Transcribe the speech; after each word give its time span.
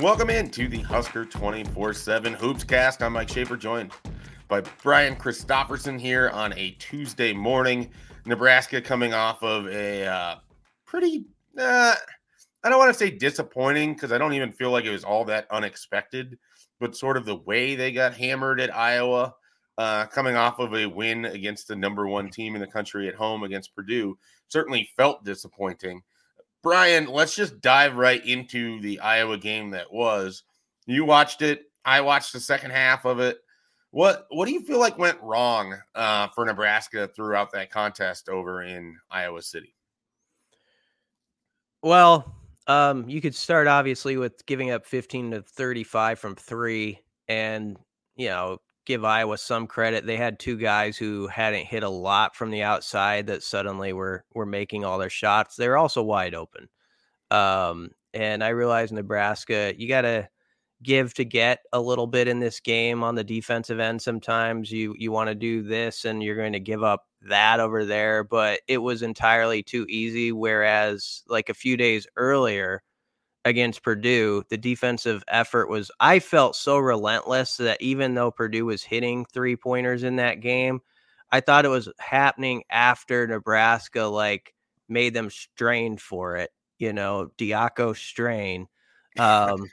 Welcome 0.00 0.30
into 0.30 0.66
the 0.66 0.80
Husker 0.80 1.26
24 1.26 1.92
7 1.92 2.32
Hoops 2.32 2.64
Cast. 2.64 3.02
I'm 3.02 3.12
Mike 3.12 3.28
Schaefer, 3.28 3.58
joined 3.58 3.92
by 4.48 4.62
Brian 4.82 5.14
Christopherson 5.14 5.98
here 5.98 6.30
on 6.30 6.54
a 6.54 6.70
Tuesday 6.78 7.34
morning. 7.34 7.90
Nebraska 8.24 8.80
coming 8.80 9.12
off 9.12 9.42
of 9.42 9.68
a 9.68 10.06
uh, 10.06 10.36
pretty, 10.86 11.26
uh, 11.58 11.94
I 12.64 12.70
don't 12.70 12.78
want 12.78 12.90
to 12.90 12.98
say 12.98 13.10
disappointing 13.10 13.92
because 13.92 14.10
I 14.10 14.16
don't 14.16 14.32
even 14.32 14.52
feel 14.52 14.70
like 14.70 14.86
it 14.86 14.90
was 14.90 15.04
all 15.04 15.26
that 15.26 15.46
unexpected, 15.50 16.38
but 16.78 16.96
sort 16.96 17.18
of 17.18 17.26
the 17.26 17.36
way 17.36 17.74
they 17.74 17.92
got 17.92 18.14
hammered 18.14 18.58
at 18.58 18.74
Iowa, 18.74 19.34
uh, 19.76 20.06
coming 20.06 20.34
off 20.34 20.60
of 20.60 20.74
a 20.74 20.86
win 20.86 21.26
against 21.26 21.68
the 21.68 21.76
number 21.76 22.08
one 22.08 22.30
team 22.30 22.54
in 22.54 22.62
the 22.62 22.66
country 22.66 23.06
at 23.06 23.16
home 23.16 23.42
against 23.42 23.74
Purdue, 23.74 24.16
certainly 24.48 24.88
felt 24.96 25.24
disappointing. 25.24 26.00
Brian, 26.62 27.06
let's 27.06 27.34
just 27.34 27.60
dive 27.60 27.96
right 27.96 28.24
into 28.24 28.80
the 28.80 29.00
Iowa 29.00 29.38
game 29.38 29.70
that 29.70 29.92
was. 29.92 30.42
You 30.86 31.04
watched 31.04 31.42
it. 31.42 31.70
I 31.84 32.00
watched 32.00 32.32
the 32.32 32.40
second 32.40 32.72
half 32.72 33.04
of 33.04 33.20
it. 33.20 33.38
What 33.92 34.26
what 34.30 34.46
do 34.46 34.52
you 34.52 34.60
feel 34.60 34.78
like 34.78 34.98
went 34.98 35.20
wrong 35.20 35.76
uh, 35.94 36.28
for 36.28 36.44
Nebraska 36.44 37.08
throughout 37.08 37.50
that 37.52 37.70
contest 37.70 38.28
over 38.28 38.62
in 38.62 38.96
Iowa 39.10 39.42
City? 39.42 39.74
Well, 41.82 42.34
um, 42.66 43.08
you 43.08 43.20
could 43.20 43.34
start 43.34 43.66
obviously 43.66 44.16
with 44.16 44.44
giving 44.46 44.70
up 44.70 44.86
15 44.86 45.32
to 45.32 45.42
35 45.42 46.18
from 46.18 46.36
three, 46.36 47.00
and 47.26 47.78
you 48.14 48.28
know 48.28 48.58
give 48.90 49.04
Iowa 49.04 49.38
some 49.38 49.68
credit. 49.68 50.04
They 50.04 50.16
had 50.16 50.40
two 50.40 50.56
guys 50.56 50.96
who 50.96 51.28
hadn't 51.28 51.66
hit 51.66 51.84
a 51.84 51.88
lot 51.88 52.34
from 52.34 52.50
the 52.50 52.64
outside 52.64 53.28
that 53.28 53.44
suddenly 53.44 53.92
were 53.92 54.24
were 54.34 54.46
making 54.46 54.84
all 54.84 54.98
their 54.98 55.10
shots. 55.10 55.54
They're 55.54 55.78
also 55.78 56.02
wide 56.02 56.34
open. 56.34 56.68
Um, 57.30 57.90
and 58.12 58.42
I 58.42 58.48
realize 58.48 58.90
Nebraska, 58.90 59.72
you 59.78 59.88
got 59.88 60.02
to 60.02 60.28
give 60.82 61.14
to 61.14 61.24
get 61.24 61.60
a 61.72 61.80
little 61.80 62.08
bit 62.08 62.26
in 62.26 62.40
this 62.40 62.58
game 62.58 63.04
on 63.04 63.14
the 63.14 63.22
defensive 63.22 63.78
end. 63.78 64.02
Sometimes 64.02 64.72
you 64.72 64.96
you 64.98 65.12
want 65.12 65.28
to 65.28 65.36
do 65.36 65.62
this 65.62 66.04
and 66.04 66.20
you're 66.20 66.36
going 66.36 66.54
to 66.54 66.60
give 66.60 66.82
up 66.82 67.06
that 67.28 67.60
over 67.60 67.84
there, 67.84 68.24
but 68.24 68.60
it 68.66 68.78
was 68.78 69.02
entirely 69.02 69.62
too 69.62 69.86
easy. 69.88 70.32
Whereas 70.32 71.22
like 71.28 71.48
a 71.48 71.54
few 71.54 71.76
days 71.76 72.08
earlier, 72.16 72.82
against 73.44 73.82
Purdue, 73.82 74.44
the 74.48 74.56
defensive 74.56 75.24
effort 75.28 75.68
was, 75.68 75.90
I 76.00 76.18
felt 76.18 76.56
so 76.56 76.78
relentless 76.78 77.56
that 77.56 77.80
even 77.80 78.14
though 78.14 78.30
Purdue 78.30 78.66
was 78.66 78.82
hitting 78.82 79.24
three 79.26 79.56
pointers 79.56 80.02
in 80.02 80.16
that 80.16 80.40
game, 80.40 80.80
I 81.32 81.40
thought 81.40 81.64
it 81.64 81.68
was 81.68 81.88
happening 81.98 82.64
after 82.70 83.26
Nebraska 83.26 84.02
like 84.02 84.54
made 84.88 85.14
them 85.14 85.30
strain 85.30 85.96
for 85.96 86.36
it, 86.36 86.50
you 86.78 86.92
know, 86.92 87.30
Diaco 87.38 87.96
strain 87.96 88.66
um, 89.18 89.70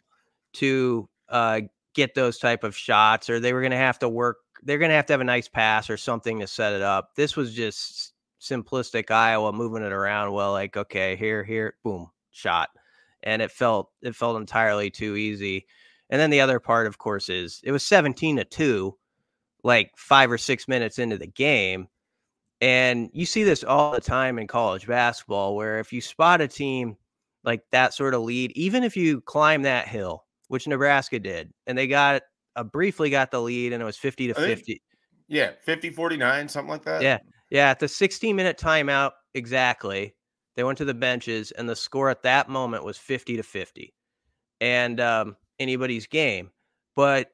to 0.53 1.09
uh, 1.29 1.61
get 1.93 2.13
those 2.13 2.37
type 2.37 2.63
of 2.63 2.75
shots, 2.75 3.29
or 3.29 3.39
they 3.39 3.53
were 3.53 3.61
going 3.61 3.71
to 3.71 3.77
have 3.77 3.99
to 3.99 4.09
work. 4.09 4.37
They're 4.63 4.77
going 4.77 4.89
to 4.89 4.95
have 4.95 5.07
to 5.07 5.13
have 5.13 5.21
a 5.21 5.25
nice 5.25 5.47
pass 5.47 5.89
or 5.89 5.97
something 5.97 6.39
to 6.39 6.47
set 6.47 6.73
it 6.73 6.81
up. 6.81 7.15
This 7.15 7.35
was 7.35 7.53
just 7.53 8.13
simplistic 8.39 9.11
Iowa 9.11 9.51
moving 9.51 9.83
it 9.83 9.91
around. 9.91 10.31
Well, 10.31 10.51
like 10.51 10.77
okay, 10.77 11.15
here, 11.15 11.43
here, 11.43 11.75
boom, 11.83 12.11
shot 12.31 12.69
and 13.23 13.41
it 13.41 13.51
felt 13.51 13.91
it 14.01 14.15
felt 14.15 14.37
entirely 14.37 14.89
too 14.89 15.15
easy. 15.15 15.65
And 16.09 16.21
then 16.21 16.29
the 16.29 16.41
other 16.41 16.59
part, 16.59 16.87
of 16.87 16.97
course, 16.97 17.29
is 17.29 17.59
it 17.63 17.71
was 17.71 17.83
17 17.83 18.37
to 18.37 18.45
2, 18.45 18.97
like 19.63 19.91
five 19.97 20.31
or 20.31 20.37
six 20.37 20.67
minutes 20.67 20.99
into 20.99 21.17
the 21.17 21.27
game. 21.27 21.87
And 22.61 23.09
you 23.13 23.25
see 23.25 23.43
this 23.43 23.63
all 23.63 23.91
the 23.91 24.01
time 24.01 24.39
in 24.39 24.47
college 24.47 24.87
basketball, 24.87 25.55
where 25.55 25.79
if 25.79 25.91
you 25.93 26.01
spot 26.01 26.41
a 26.41 26.47
team 26.47 26.97
like 27.43 27.61
that 27.71 27.93
sort 27.93 28.13
of 28.13 28.21
lead, 28.21 28.51
even 28.51 28.83
if 28.83 28.97
you 28.97 29.21
climb 29.21 29.61
that 29.63 29.87
hill, 29.87 30.25
which 30.47 30.67
Nebraska 30.67 31.19
did, 31.19 31.53
and 31.67 31.77
they 31.77 31.87
got 31.87 32.23
a 32.55 32.61
uh, 32.61 32.63
briefly 32.63 33.09
got 33.09 33.29
the 33.29 33.41
lead 33.41 33.73
and 33.73 33.81
it 33.81 33.85
was 33.85 33.97
50 33.97 34.27
to 34.27 34.33
50. 34.33 34.81
Yeah, 35.27 35.51
50 35.63 35.91
49, 35.91 36.49
something 36.49 36.69
like 36.69 36.83
that. 36.83 37.01
Yeah. 37.01 37.19
Yeah. 37.49 37.69
At 37.69 37.79
the 37.79 37.87
16 37.87 38.35
minute 38.35 38.57
timeout, 38.57 39.11
exactly. 39.33 40.15
They 40.57 40.63
went 40.63 40.79
to 40.79 40.85
the 40.85 40.93
benches, 40.95 41.51
and 41.51 41.69
the 41.69 41.75
score 41.75 42.09
at 42.09 42.23
that 42.23 42.49
moment 42.49 42.83
was 42.83 42.97
50 42.97 43.37
to 43.37 43.43
50. 43.43 43.93
And 44.59 44.99
um, 44.99 45.37
anybody's 45.59 46.07
game. 46.07 46.49
But 46.95 47.29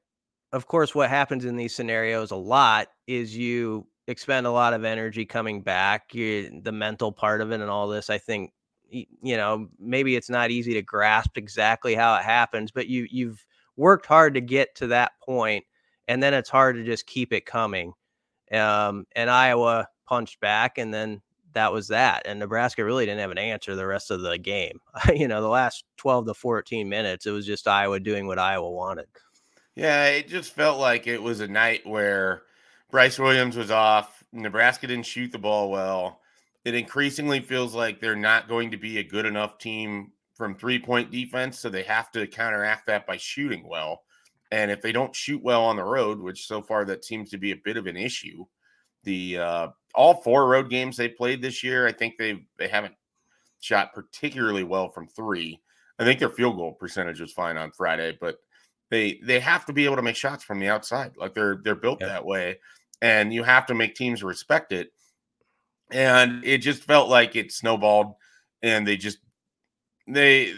of 0.52 0.68
course, 0.68 0.94
what 0.94 1.10
happens 1.10 1.46
in 1.46 1.56
these 1.56 1.74
scenarios 1.74 2.32
a 2.32 2.36
lot 2.36 2.90
is 3.08 3.36
you 3.36 3.88
expend 4.08 4.46
a 4.46 4.52
lot 4.52 4.74
of 4.74 4.84
energy 4.84 5.26
coming 5.26 5.62
back, 5.62 6.14
you, 6.14 6.62
the 6.64 6.74
mental 6.74 7.14
part 7.14 7.40
of 7.40 7.52
it, 7.52 7.62
and 7.62 7.70
all 7.70 7.88
this. 7.88 8.10
I 8.10 8.18
think 8.18 8.52
you 8.90 9.38
know 9.38 9.70
maybe 9.80 10.16
it's 10.16 10.30
not 10.30 10.52
easy 10.52 10.74
to 10.74 10.82
grasp 10.84 11.38
exactly 11.38 11.96
how 11.96 12.16
it 12.16 12.24
happens, 12.24 12.72
but 12.72 12.88
you 12.88 13.08
you've 13.10 13.44
worked 13.78 14.06
hard 14.06 14.34
to 14.36 14.42
get 14.42 14.76
to 14.76 14.88
that 14.88 15.14
point, 15.26 15.64
and 16.10 16.22
then 16.22 16.34
it's 16.34 16.50
hard 16.50 16.76
to 16.76 16.84
just 16.84 17.08
keep 17.08 17.32
it 17.32 17.46
coming. 17.46 17.94
Um, 18.52 19.06
and 19.16 19.30
Iowa 19.30 19.88
punched 20.06 20.42
back, 20.42 20.78
and 20.78 20.94
then 20.94 21.22
that 21.54 21.72
was 21.72 21.88
that. 21.90 22.24
And 22.26 22.40
Nebraska 22.40 22.84
really 22.84 23.06
didn't 23.06 23.22
have 23.22 23.32
an 23.32 23.38
answer 23.38 23.76
the 23.76 23.88
rest 23.88 24.12
of 24.12 24.22
the 24.22 24.38
game. 24.38 24.80
you 25.14 25.28
know, 25.28 25.42
the 25.42 25.48
last 25.48 25.84
12 25.98 26.28
to 26.28 26.34
14 26.34 26.88
minutes, 26.88 27.26
it 27.26 27.32
was 27.32 27.46
just 27.46 27.68
Iowa 27.68 28.00
doing 28.00 28.28
what 28.28 28.40
Iowa 28.40 28.70
wanted. 28.70 29.08
Yeah, 29.76 30.06
it 30.06 30.28
just 30.28 30.54
felt 30.54 30.80
like 30.80 31.08
it 31.08 31.22
was 31.22 31.40
a 31.40 31.48
night 31.48 31.86
where 31.86 32.44
Brice 32.92 33.18
Williams 33.18 33.58
was 33.58 33.72
off. 33.72 34.24
Nebraska 34.32 34.88
didn't 34.88 35.06
shoot 35.06 35.32
the 35.32 35.40
ball 35.40 35.72
well. 35.72 36.20
It 36.64 36.76
increasingly 36.76 37.40
feels 37.40 37.74
like 37.74 38.00
they're 38.00 38.16
not 38.16 38.48
going 38.48 38.72
to 38.72 38.78
be 38.78 39.00
a 39.00 39.04
good 39.04 39.26
enough 39.26 39.58
team 39.58 40.12
from 40.36 40.56
three 40.56 40.80
point 40.80 41.12
defense. 41.12 41.60
So 41.60 41.70
they 41.70 41.84
have 41.84 42.12
to 42.12 42.28
counteract 42.28 42.88
that 42.88 43.08
by 43.08 43.18
shooting 43.18 43.68
well. 43.68 44.04
And 44.52 44.70
if 44.70 44.82
they 44.82 44.92
don't 44.92 45.16
shoot 45.16 45.42
well 45.44 45.64
on 45.64 45.76
the 45.76 45.84
road, 45.84 46.20
which 46.20 46.46
so 46.46 46.62
far 46.62 46.86
that 46.86 47.04
seems 47.04 47.32
to 47.32 47.38
be 47.38 47.52
a 47.52 47.62
bit 47.64 47.76
of 47.76 47.88
an 47.88 47.98
issue, 47.98 48.46
the 49.04 49.40
uh, 49.40 49.68
all 49.96 50.22
four 50.22 50.48
road 50.48 50.70
games 50.70 50.98
they 50.98 51.10
played 51.10 51.42
this 51.42 51.64
year, 51.64 51.88
I 51.88 51.92
think 51.92 52.18
they 52.18 52.46
they 52.58 52.68
haven't 52.68 52.96
shot 53.60 53.94
particularly 53.94 54.64
well 54.64 54.90
from 54.90 55.08
three. 55.08 55.62
I 56.00 56.04
think 56.04 56.20
their 56.20 56.30
field 56.30 56.58
goal 56.58 56.74
percentage 56.74 57.22
was 57.22 57.32
fine 57.32 57.58
on 57.58 57.72
Friday, 57.72 58.18
but 58.20 58.38
they 58.90 59.20
they 59.24 59.40
have 59.40 59.66
to 59.66 59.74
be 59.74 59.86
able 59.86 59.96
to 59.96 60.02
make 60.02 60.16
shots 60.16 60.44
from 60.44 60.60
the 60.60 60.70
outside. 60.70 61.14
Like 61.18 61.34
they're 61.34 61.60
they're 61.64 61.76
built 61.76 62.02
Yeah. 62.02 62.08
that 62.08 62.26
way, 62.26 62.60
and 63.02 63.34
you 63.34 63.44
have 63.44 63.66
to 63.68 63.74
make 63.74 63.96
teams 63.96 64.24
respect 64.24 64.72
it. 64.72 64.92
And 65.92 66.44
it 66.44 66.60
just 66.60 66.84
felt 66.84 67.10
like 67.10 67.36
it 67.36 67.52
snowballed, 67.52 68.16
and 68.62 68.88
they 68.88 68.98
just 68.98 69.20
they 70.08 70.54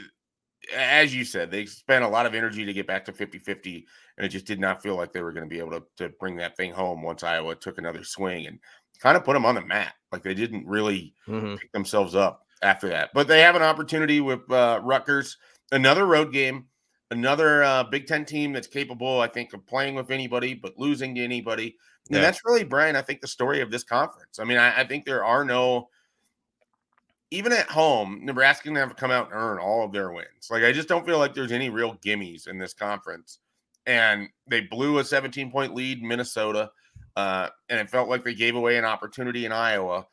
as 0.75 1.13
you 1.13 1.23
said, 1.23 1.51
they 1.51 1.65
spent 1.67 2.03
a 2.03 2.07
lot 2.07 2.25
of 2.25 2.33
energy 2.33 2.65
to 2.65 2.73
get 2.73 2.87
back 2.87 3.05
to 3.05 3.11
50-50, 3.11 3.85
and 4.17 4.25
it 4.25 4.29
just 4.29 4.47
did 4.47 4.59
not 4.59 4.81
feel 4.81 4.95
like 4.95 5.13
they 5.13 5.21
were 5.21 5.31
going 5.31 5.43
to 5.43 5.49
be 5.49 5.59
able 5.59 5.71
to, 5.79 5.83
to 5.97 6.09
bring 6.19 6.35
that 6.37 6.57
thing 6.57 6.71
home 6.71 7.03
once 7.03 7.21
Iowa 7.23 7.53
took 7.55 7.77
another 7.77 8.03
swing 8.03 8.47
and 8.47 8.59
kind 8.99 9.17
of 9.17 9.23
put 9.23 9.33
them 9.33 9.45
on 9.45 9.55
the 9.55 9.61
mat. 9.61 9.93
Like 10.11 10.23
they 10.23 10.33
didn't 10.33 10.65
really 10.67 11.13
Mhm. 11.27 11.59
pick 11.59 11.71
themselves 11.71 12.15
up 12.15 12.45
after 12.61 12.87
that. 12.89 13.11
But 13.13 13.27
they 13.27 13.41
have 13.41 13.55
an 13.55 13.61
opportunity 13.63 14.21
with 14.21 14.49
uh, 14.51 14.79
Rutgers, 14.83 15.37
another 15.71 16.05
road 16.05 16.31
game, 16.31 16.67
another 17.11 17.63
uh, 17.63 17.83
Big 17.83 18.07
Ten 18.07 18.25
team 18.25 18.53
that's 18.53 18.67
capable, 18.67 19.19
I 19.21 19.27
think, 19.27 19.53
of 19.53 19.65
playing 19.67 19.95
with 19.95 20.11
anybody 20.11 20.53
but 20.53 20.77
losing 20.77 21.13
to 21.15 21.23
anybody. 21.23 21.77
And 22.09 22.15
Yeah. 22.17 22.21
that's 22.21 22.41
really, 22.45 22.63
Brian, 22.63 22.95
I 22.95 23.01
think 23.01 23.21
the 23.21 23.27
story 23.27 23.61
of 23.61 23.71
this 23.71 23.83
conference. 23.83 24.39
I 24.39 24.43
mean, 24.43 24.57
I, 24.57 24.81
I 24.81 24.87
think 24.87 25.05
there 25.05 25.25
are 25.25 25.43
no, 25.43 25.89
even 27.31 27.51
at 27.51 27.67
home, 27.69 28.21
Nebraska 28.23 28.65
going 28.65 28.75
to 28.75 28.81
have 28.81 28.89
to 28.89 28.95
come 28.95 29.11
out 29.11 29.25
and 29.31 29.35
earn 29.35 29.57
all 29.59 29.83
of 29.83 29.91
their 29.91 30.11
wins. 30.11 30.49
Like, 30.49 30.63
I 30.63 30.71
just 30.71 30.87
don't 30.87 31.05
feel 31.05 31.17
like 31.17 31.33
there's 31.33 31.51
any 31.51 31.69
real 31.69 31.95
gimmies 32.05 32.47
in 32.47 32.57
this 32.57 32.73
conference. 32.73 33.39
And 33.87 34.29
they 34.47 34.61
blew 34.61 34.99
a 34.99 35.03
17 35.03 35.51
point 35.51 35.73
lead 35.75 35.99
in 36.01 36.07
Minnesota. 36.07 36.71
Uh, 37.15 37.49
and 37.69 37.79
it 37.79 37.89
felt 37.89 38.09
like 38.09 38.23
they 38.23 38.33
gave 38.33 38.55
away 38.55 38.77
an 38.77 38.85
opportunity 38.85 39.45
in 39.45 39.51
Iowa. 39.51 40.05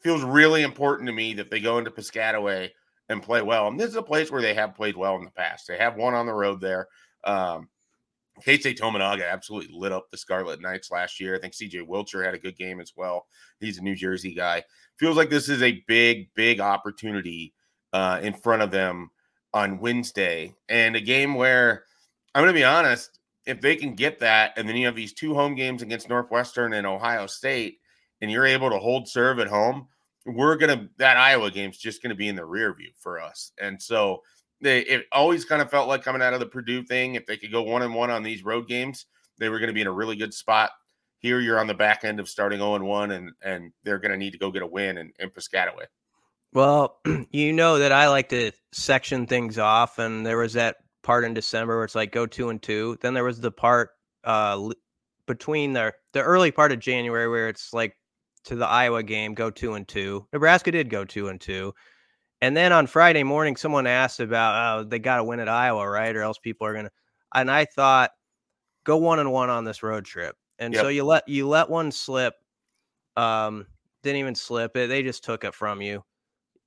Feels 0.00 0.22
really 0.22 0.62
important 0.62 1.06
to 1.08 1.12
me 1.12 1.34
that 1.34 1.50
they 1.50 1.60
go 1.60 1.78
into 1.78 1.90
Piscataway 1.90 2.70
and 3.08 3.22
play 3.22 3.42
well. 3.42 3.68
And 3.68 3.78
this 3.78 3.90
is 3.90 3.96
a 3.96 4.02
place 4.02 4.30
where 4.30 4.42
they 4.42 4.54
have 4.54 4.74
played 4.74 4.96
well 4.96 5.16
in 5.16 5.24
the 5.24 5.30
past. 5.30 5.66
They 5.66 5.78
have 5.78 5.96
one 5.96 6.14
on 6.14 6.26
the 6.26 6.32
road 6.32 6.60
there. 6.60 6.88
Um, 7.24 7.68
Keisei 8.42 8.76
Tominaga 8.76 9.30
absolutely 9.30 9.74
lit 9.76 9.92
up 9.92 10.10
the 10.10 10.16
Scarlet 10.16 10.60
Knights 10.60 10.90
last 10.90 11.20
year. 11.20 11.36
I 11.36 11.38
think 11.38 11.54
CJ 11.54 11.86
Wilcher 11.86 12.24
had 12.24 12.34
a 12.34 12.38
good 12.38 12.56
game 12.56 12.80
as 12.80 12.92
well. 12.96 13.26
He's 13.60 13.78
a 13.78 13.82
New 13.82 13.94
Jersey 13.94 14.34
guy. 14.34 14.64
Feels 14.98 15.16
like 15.16 15.30
this 15.30 15.48
is 15.48 15.62
a 15.62 15.84
big, 15.86 16.28
big 16.34 16.60
opportunity 16.60 17.54
uh, 17.92 18.20
in 18.22 18.34
front 18.34 18.62
of 18.62 18.70
them 18.70 19.10
on 19.52 19.78
Wednesday, 19.78 20.52
and 20.68 20.96
a 20.96 21.00
game 21.00 21.34
where 21.34 21.84
I'm 22.34 22.42
going 22.42 22.52
to 22.52 22.58
be 22.58 22.64
honest. 22.64 23.20
If 23.46 23.60
they 23.60 23.76
can 23.76 23.94
get 23.94 24.20
that, 24.20 24.54
and 24.56 24.68
then 24.68 24.76
you 24.76 24.86
have 24.86 24.96
these 24.96 25.12
two 25.12 25.34
home 25.34 25.54
games 25.54 25.82
against 25.82 26.08
Northwestern 26.08 26.72
and 26.72 26.86
Ohio 26.86 27.26
State, 27.26 27.78
and 28.20 28.30
you're 28.30 28.46
able 28.46 28.70
to 28.70 28.78
hold 28.78 29.08
serve 29.08 29.38
at 29.38 29.48
home, 29.48 29.88
we're 30.26 30.56
gonna 30.56 30.88
that 30.98 31.16
Iowa 31.16 31.50
game's 31.50 31.78
just 31.78 32.02
gonna 32.02 32.14
be 32.14 32.28
in 32.28 32.36
the 32.36 32.44
rear 32.44 32.74
view 32.74 32.90
for 32.98 33.20
us. 33.20 33.52
And 33.60 33.80
so 33.80 34.22
they 34.60 34.80
it 34.80 35.06
always 35.12 35.44
kind 35.44 35.60
of 35.60 35.70
felt 35.70 35.88
like 35.88 36.02
coming 36.02 36.22
out 36.22 36.34
of 36.34 36.40
the 36.40 36.46
Purdue 36.46 36.82
thing, 36.82 37.14
if 37.14 37.26
they 37.26 37.36
could 37.36 37.52
go 37.52 37.62
one 37.62 37.82
and 37.82 37.94
one 37.94 38.10
on 38.10 38.22
these 38.22 38.44
road 38.44 38.66
games, 38.68 39.06
they 39.38 39.48
were 39.48 39.58
gonna 39.58 39.72
be 39.72 39.82
in 39.82 39.86
a 39.86 39.92
really 39.92 40.16
good 40.16 40.32
spot. 40.32 40.70
Here 41.18 41.40
you're 41.40 41.58
on 41.58 41.66
the 41.66 41.74
back 41.74 42.04
end 42.04 42.20
of 42.20 42.28
starting 42.28 42.58
0 42.58 42.76
and 42.76 42.86
1, 42.86 43.10
and 43.10 43.32
and 43.42 43.72
they're 43.82 43.98
gonna 43.98 44.16
need 44.16 44.32
to 44.32 44.38
go 44.38 44.50
get 44.50 44.62
a 44.62 44.66
win 44.66 44.98
in, 44.98 45.12
in 45.18 45.30
Piscataway. 45.30 45.86
Well, 46.52 47.00
you 47.30 47.52
know 47.52 47.78
that 47.78 47.92
I 47.92 48.08
like 48.08 48.30
to 48.30 48.52
section 48.72 49.26
things 49.26 49.58
off, 49.58 49.98
and 49.98 50.24
there 50.24 50.38
was 50.38 50.54
that 50.54 50.76
part 51.04 51.24
in 51.24 51.34
December 51.34 51.76
where 51.76 51.84
it's 51.84 51.94
like 51.94 52.10
go 52.10 52.26
two 52.26 52.48
and 52.48 52.60
two. 52.60 52.98
Then 53.00 53.14
there 53.14 53.22
was 53.22 53.40
the 53.40 53.52
part 53.52 53.90
uh 54.24 54.70
between 55.26 55.72
the 55.72 55.92
the 56.12 56.22
early 56.22 56.50
part 56.50 56.72
of 56.72 56.80
January 56.80 57.28
where 57.28 57.48
it's 57.48 57.72
like 57.72 57.94
to 58.44 58.56
the 58.56 58.66
Iowa 58.66 59.02
game, 59.02 59.34
go 59.34 59.50
two 59.50 59.74
and 59.74 59.86
two. 59.86 60.26
Nebraska 60.32 60.72
did 60.72 60.90
go 60.90 61.04
two 61.04 61.28
and 61.28 61.40
two. 61.40 61.72
And 62.40 62.56
then 62.56 62.72
on 62.72 62.86
Friday 62.86 63.22
morning, 63.22 63.56
someone 63.56 63.86
asked 63.86 64.20
about, 64.20 64.80
oh, 64.80 64.84
they 64.84 64.98
got 64.98 65.16
to 65.16 65.24
win 65.24 65.40
at 65.40 65.48
Iowa, 65.48 65.88
right? 65.88 66.14
Or 66.14 66.22
else 66.22 66.36
people 66.38 66.66
are 66.66 66.74
going 66.74 66.84
to. 66.86 66.90
And 67.34 67.50
I 67.50 67.64
thought, 67.64 68.10
go 68.84 68.98
one 68.98 69.18
and 69.18 69.32
one 69.32 69.48
on 69.48 69.64
this 69.64 69.82
road 69.82 70.04
trip. 70.04 70.36
And 70.58 70.74
so 70.82 70.88
you 70.88 71.04
let 71.04 71.26
you 71.26 71.48
let 71.48 71.70
one 71.70 71.90
slip. 71.90 72.34
Um, 73.16 73.66
didn't 74.02 74.18
even 74.18 74.34
slip 74.34 74.76
it. 74.76 74.88
They 74.88 75.02
just 75.02 75.24
took 75.24 75.44
it 75.44 75.54
from 75.54 75.80
you. 75.80 76.04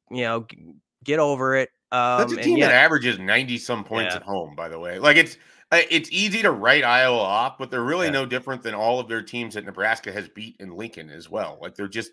You 0.10 0.24
know, 0.24 0.45
g- 0.50 0.74
get 1.04 1.19
over 1.19 1.56
it. 1.56 1.69
Um, 1.92 2.19
That's 2.19 2.34
a 2.34 2.36
and 2.36 2.44
team 2.44 2.57
yeah, 2.57 2.68
that 2.68 2.75
averages 2.75 3.18
90 3.19 3.57
some 3.57 3.84
points 3.84 4.13
Yeah. 4.13 4.18
at 4.18 4.24
home, 4.24 4.56
by 4.56 4.68
the 4.69 4.80
way. 4.80 5.00
Like 5.00 5.18
it's 5.18 5.38
uh, 5.72 5.80
it's 5.89 6.10
easy 6.12 6.42
to 6.42 6.51
write 6.51 6.84
Iowa 6.84 7.18
off, 7.18 7.57
but 7.57 7.69
they're 7.72 7.84
really 7.84 8.07
Yeah. 8.07 8.13
no 8.13 8.25
different 8.25 8.62
than 8.63 8.74
all 8.74 9.00
of 9.00 9.07
their 9.07 9.22
teams 9.22 9.54
that 9.56 9.66
Nebraska 9.66 10.12
has 10.12 10.28
beat 10.30 10.56
in 10.60 10.72
Lincoln 10.75 11.10
as 11.10 11.30
well. 11.30 11.57
Like 11.62 11.75
they're 11.75 11.88
just 11.88 12.12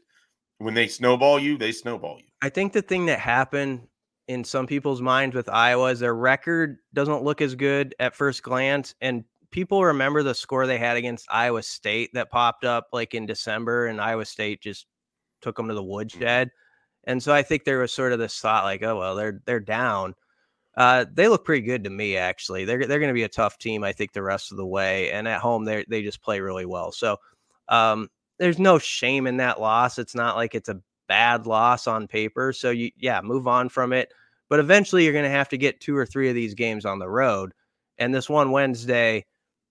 when 0.58 0.74
they 0.74 0.86
snowball 0.86 1.38
you, 1.38 1.58
they 1.58 1.72
snowball 1.72 2.18
you. 2.18 2.26
I 2.42 2.48
think 2.48 2.72
the 2.72 2.82
thing 2.82 3.06
that 3.06 3.18
happened 3.18 3.86
in 4.28 4.44
some 4.44 4.66
people's 4.66 5.02
minds 5.02 5.34
with 5.34 5.48
Iowa 5.48 5.90
is 5.90 6.00
their 6.00 6.14
record 6.14 6.78
doesn't 6.94 7.22
look 7.22 7.40
as 7.42 7.54
good 7.54 7.94
at 7.98 8.14
first 8.14 8.42
glance, 8.42 8.94
and 9.00 9.24
people 9.50 9.84
remember 9.84 10.22
the 10.22 10.34
score 10.34 10.66
they 10.66 10.78
had 10.78 10.96
against 10.96 11.26
Iowa 11.30 11.62
State 11.62 12.10
that 12.14 12.30
popped 12.30 12.64
up 12.64 12.86
like 12.92 13.14
in 13.14 13.26
December, 13.26 13.86
and 13.88 14.00
Iowa 14.00 14.24
State 14.24 14.62
just 14.62 14.86
took 15.42 15.56
them 15.56 15.68
to 15.68 15.74
the 15.74 15.82
woodshed. 15.82 16.50
And 17.06 17.22
so 17.22 17.34
I 17.34 17.42
think 17.42 17.64
there 17.64 17.78
was 17.78 17.92
sort 17.92 18.12
of 18.12 18.18
this 18.18 18.38
thought, 18.38 18.64
like, 18.64 18.82
oh 18.82 18.98
well, 18.98 19.14
they're 19.14 19.40
they're 19.44 19.60
down. 19.60 20.14
Uh, 20.76 21.04
they 21.12 21.28
look 21.28 21.44
pretty 21.44 21.62
good 21.64 21.84
to 21.84 21.90
me, 21.90 22.16
actually. 22.16 22.64
They're 22.64 22.86
they're 22.86 22.98
going 22.98 23.08
to 23.08 23.14
be 23.14 23.22
a 23.24 23.28
tough 23.28 23.58
team, 23.58 23.84
I 23.84 23.92
think, 23.92 24.12
the 24.12 24.22
rest 24.22 24.50
of 24.50 24.56
the 24.56 24.66
way. 24.66 25.10
And 25.12 25.28
at 25.28 25.40
home, 25.40 25.64
they 25.64 25.84
they 25.88 26.02
just 26.02 26.22
play 26.22 26.40
really 26.40 26.66
well. 26.66 26.92
So 26.92 27.18
um, 27.68 28.08
there's 28.38 28.58
no 28.58 28.78
shame 28.78 29.26
in 29.26 29.36
that 29.38 29.60
loss. 29.60 29.98
It's 29.98 30.14
not 30.14 30.36
like 30.36 30.54
it's 30.54 30.68
a 30.68 30.80
bad 31.08 31.46
loss 31.46 31.86
on 31.86 32.08
paper. 32.08 32.52
So 32.52 32.70
you 32.70 32.90
yeah, 32.98 33.20
move 33.22 33.46
on 33.46 33.68
from 33.68 33.92
it. 33.92 34.12
But 34.48 34.60
eventually 34.60 35.04
you're 35.04 35.12
going 35.12 35.24
to 35.24 35.30
have 35.30 35.48
to 35.50 35.58
get 35.58 35.80
two 35.80 35.96
or 35.96 36.06
three 36.06 36.28
of 36.28 36.34
these 36.34 36.54
games 36.54 36.84
on 36.84 36.98
the 36.98 37.08
road. 37.08 37.52
And 37.98 38.14
this 38.14 38.28
one 38.28 38.50
Wednesday 38.50 39.26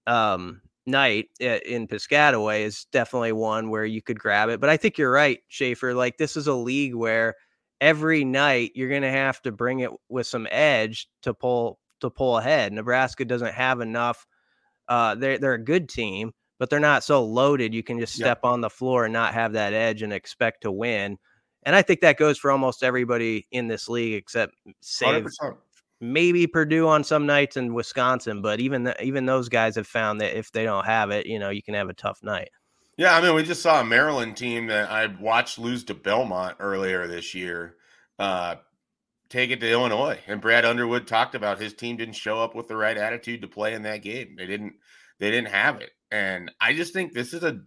um 0.07 0.61
night 0.85 1.29
in 1.39 1.87
Piscataway 1.87 2.61
is 2.61 2.85
definitely 2.91 3.31
one 3.31 3.69
where 3.69 3.85
you 3.85 4.01
could 4.01 4.19
grab 4.19 4.49
it. 4.49 4.59
But 4.59 4.69
I 4.69 4.77
think 4.77 4.97
you're 4.97 5.11
right, 5.11 5.39
Schaefer. 5.47 5.93
Like 5.93 6.17
this 6.17 6.35
is 6.35 6.47
a 6.47 6.53
league 6.53 6.95
where 6.95 7.35
every 7.81 8.23
night 8.25 8.71
you're 8.75 8.89
going 8.89 9.01
to 9.01 9.11
have 9.11 9.41
to 9.43 9.51
bring 9.51 9.79
it 9.79 9.91
with 10.09 10.27
some 10.27 10.47
edge 10.51 11.07
to 11.21 11.33
pull 11.33 11.79
to 12.01 12.09
pull 12.09 12.37
ahead. 12.37 12.73
Nebraska 12.73 13.25
doesn't 13.25 13.53
have 13.53 13.79
enough. 13.81 14.25
Uh, 14.87 15.15
they're 15.15 15.37
they're 15.37 15.53
a 15.53 15.63
good 15.63 15.87
team, 15.87 16.33
but 16.59 16.69
they're 16.69 16.79
not 16.79 17.03
so 17.03 17.23
loaded. 17.23 17.73
You 17.73 17.83
can 17.83 17.99
just 17.99 18.17
Yeah. 18.19 18.25
step 18.25 18.39
on 18.43 18.61
the 18.61 18.69
floor 18.69 19.05
and 19.05 19.13
not 19.13 19.33
have 19.33 19.53
that 19.53 19.73
edge 19.73 20.01
and 20.01 20.11
expect 20.11 20.61
to 20.61 20.71
win. 20.71 21.17
And 21.65 21.75
I 21.75 21.81
think 21.81 22.01
that 22.01 22.17
goes 22.17 22.37
for 22.37 22.51
almost 22.51 22.83
everybody 22.83 23.47
in 23.51 23.67
this 23.67 23.87
league, 23.87 24.15
except 24.15 24.53
save 24.81 25.23
100%. 25.23 25.57
Maybe 26.03 26.45
Purdue 26.45 26.87
on 26.87 27.03
some 27.03 27.25
nights 27.25 27.55
and 27.55 27.73
Wisconsin. 27.73 28.41
But 28.41 28.59
even 28.59 28.85
th- 28.85 28.97
even 29.01 29.25
those 29.25 29.49
guys 29.49 29.75
have 29.75 29.87
found 29.87 30.21
that 30.21 30.37
if 30.37 30.51
they 30.51 30.63
don't 30.65 30.85
have 30.85 31.11
it, 31.11 31.25
you 31.25 31.39
know, 31.39 31.49
you 31.49 31.63
can 31.63 31.73
have 31.73 31.89
a 31.89 31.93
tough 31.93 32.21
night. 32.21 32.49
Yeah, 32.97 33.15
I 33.15 33.21
mean, 33.21 33.33
we 33.33 33.43
just 33.43 33.63
saw 33.63 33.81
a 33.81 33.85
Maryland 33.85 34.37
team 34.37 34.67
that 34.67 34.91
I 34.91 35.07
watched 35.07 35.57
lose 35.57 35.83
to 35.85 35.95
Belmont 35.95 36.57
earlier 36.59 37.07
this 37.07 37.33
year. 37.33 37.77
Uh, 38.19 38.55
take 39.29 39.49
it 39.49 39.59
to 39.61 39.71
Illinois, 39.71 40.19
and 40.27 40.39
Brad 40.39 40.63
Underwood 40.63 41.07
talked 41.07 41.33
about 41.33 41.59
his 41.59 41.73
team 41.73 41.97
didn't 41.97 42.13
show 42.13 42.39
up 42.39 42.53
with 42.53 42.67
the 42.67 42.75
right 42.75 42.97
attitude 42.97 43.41
to 43.41 43.47
play 43.47 43.73
in 43.73 43.81
that 43.83 44.03
game. 44.03 44.35
They 44.37 44.45
didn't. 44.45 44.73
They 45.19 45.31
didn't 45.31 45.49
have 45.49 45.81
it, 45.81 45.91
and 46.11 46.51
I 46.59 46.73
just 46.73 46.93
think 46.93 47.13
this 47.13 47.33
is 47.33 47.43
a. 47.43 47.61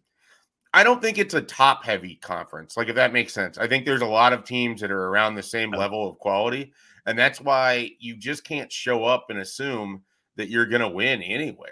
I 0.75 0.85
don't 0.85 1.01
think 1.01 1.17
it's 1.17 1.35
a 1.35 1.41
top 1.41 1.85
heavy 1.85 2.17
conference. 2.17 2.77
Like 2.77 2.89
if 2.89 2.97
that 2.97 3.13
makes 3.13 3.33
sense. 3.33 3.57
I 3.57 3.67
think 3.67 3.87
there's 3.87 4.03
a 4.03 4.07
lot 4.07 4.35
of 4.35 4.45
teams 4.45 4.83
that 4.83 4.91
are 4.91 5.09
around 5.09 5.35
the 5.35 5.43
same 5.43 5.71
level 5.71 6.09
of 6.09 6.19
quality, 6.19 6.73
and 7.07 7.19
that's 7.19 7.41
why 7.41 7.91
you 7.99 8.17
just 8.17 8.45
can't 8.45 8.71
show 8.71 9.05
up 9.05 9.27
and 9.31 9.39
assume 9.39 10.03
that 10.37 10.49
you're 10.49 10.67
going 10.67 10.83
to 10.83 10.89
win 10.89 11.23
anywhere. 11.23 11.71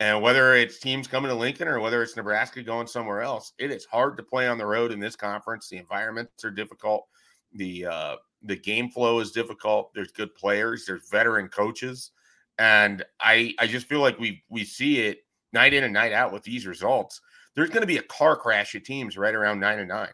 And 0.00 0.22
whether 0.22 0.54
it's 0.54 0.80
teams 0.80 1.06
coming 1.06 1.28
to 1.28 1.34
Lincoln 1.34 1.68
or 1.68 1.78
whether 1.78 2.02
it's 2.02 2.16
Nebraska 2.16 2.62
going 2.62 2.86
somewhere 2.86 3.20
else, 3.20 3.52
it 3.58 3.70
is 3.70 3.84
hard 3.84 4.16
to 4.16 4.22
play 4.22 4.48
on 4.48 4.56
the 4.56 4.64
road 4.64 4.92
in 4.92 4.98
this 4.98 5.14
conference. 5.14 5.68
The 5.68 5.76
environments 5.76 6.42
are 6.42 6.50
difficult. 6.50 7.06
The 7.52 7.86
uh, 7.86 8.16
the 8.42 8.56
game 8.56 8.90
flow 8.90 9.20
is 9.20 9.32
difficult. 9.32 9.92
There's 9.94 10.12
good 10.12 10.34
players. 10.34 10.86
There's 10.86 11.10
veteran 11.10 11.48
coaches, 11.48 12.12
and 12.58 13.04
I 13.20 13.54
I 13.58 13.66
just 13.66 13.88
feel 13.88 14.00
like 14.00 14.18
we 14.18 14.42
we 14.48 14.64
see 14.64 15.00
it 15.00 15.18
night 15.52 15.74
in 15.74 15.84
and 15.84 15.92
night 15.92 16.12
out 16.12 16.32
with 16.32 16.44
these 16.44 16.66
results. 16.66 17.20
There's 17.54 17.68
going 17.68 17.82
to 17.82 17.86
be 17.86 17.98
a 17.98 18.02
car 18.02 18.36
crash 18.36 18.74
of 18.74 18.84
teams 18.84 19.18
right 19.18 19.34
around 19.34 19.60
nine 19.60 19.80
and 19.80 19.88
nine. 19.88 20.12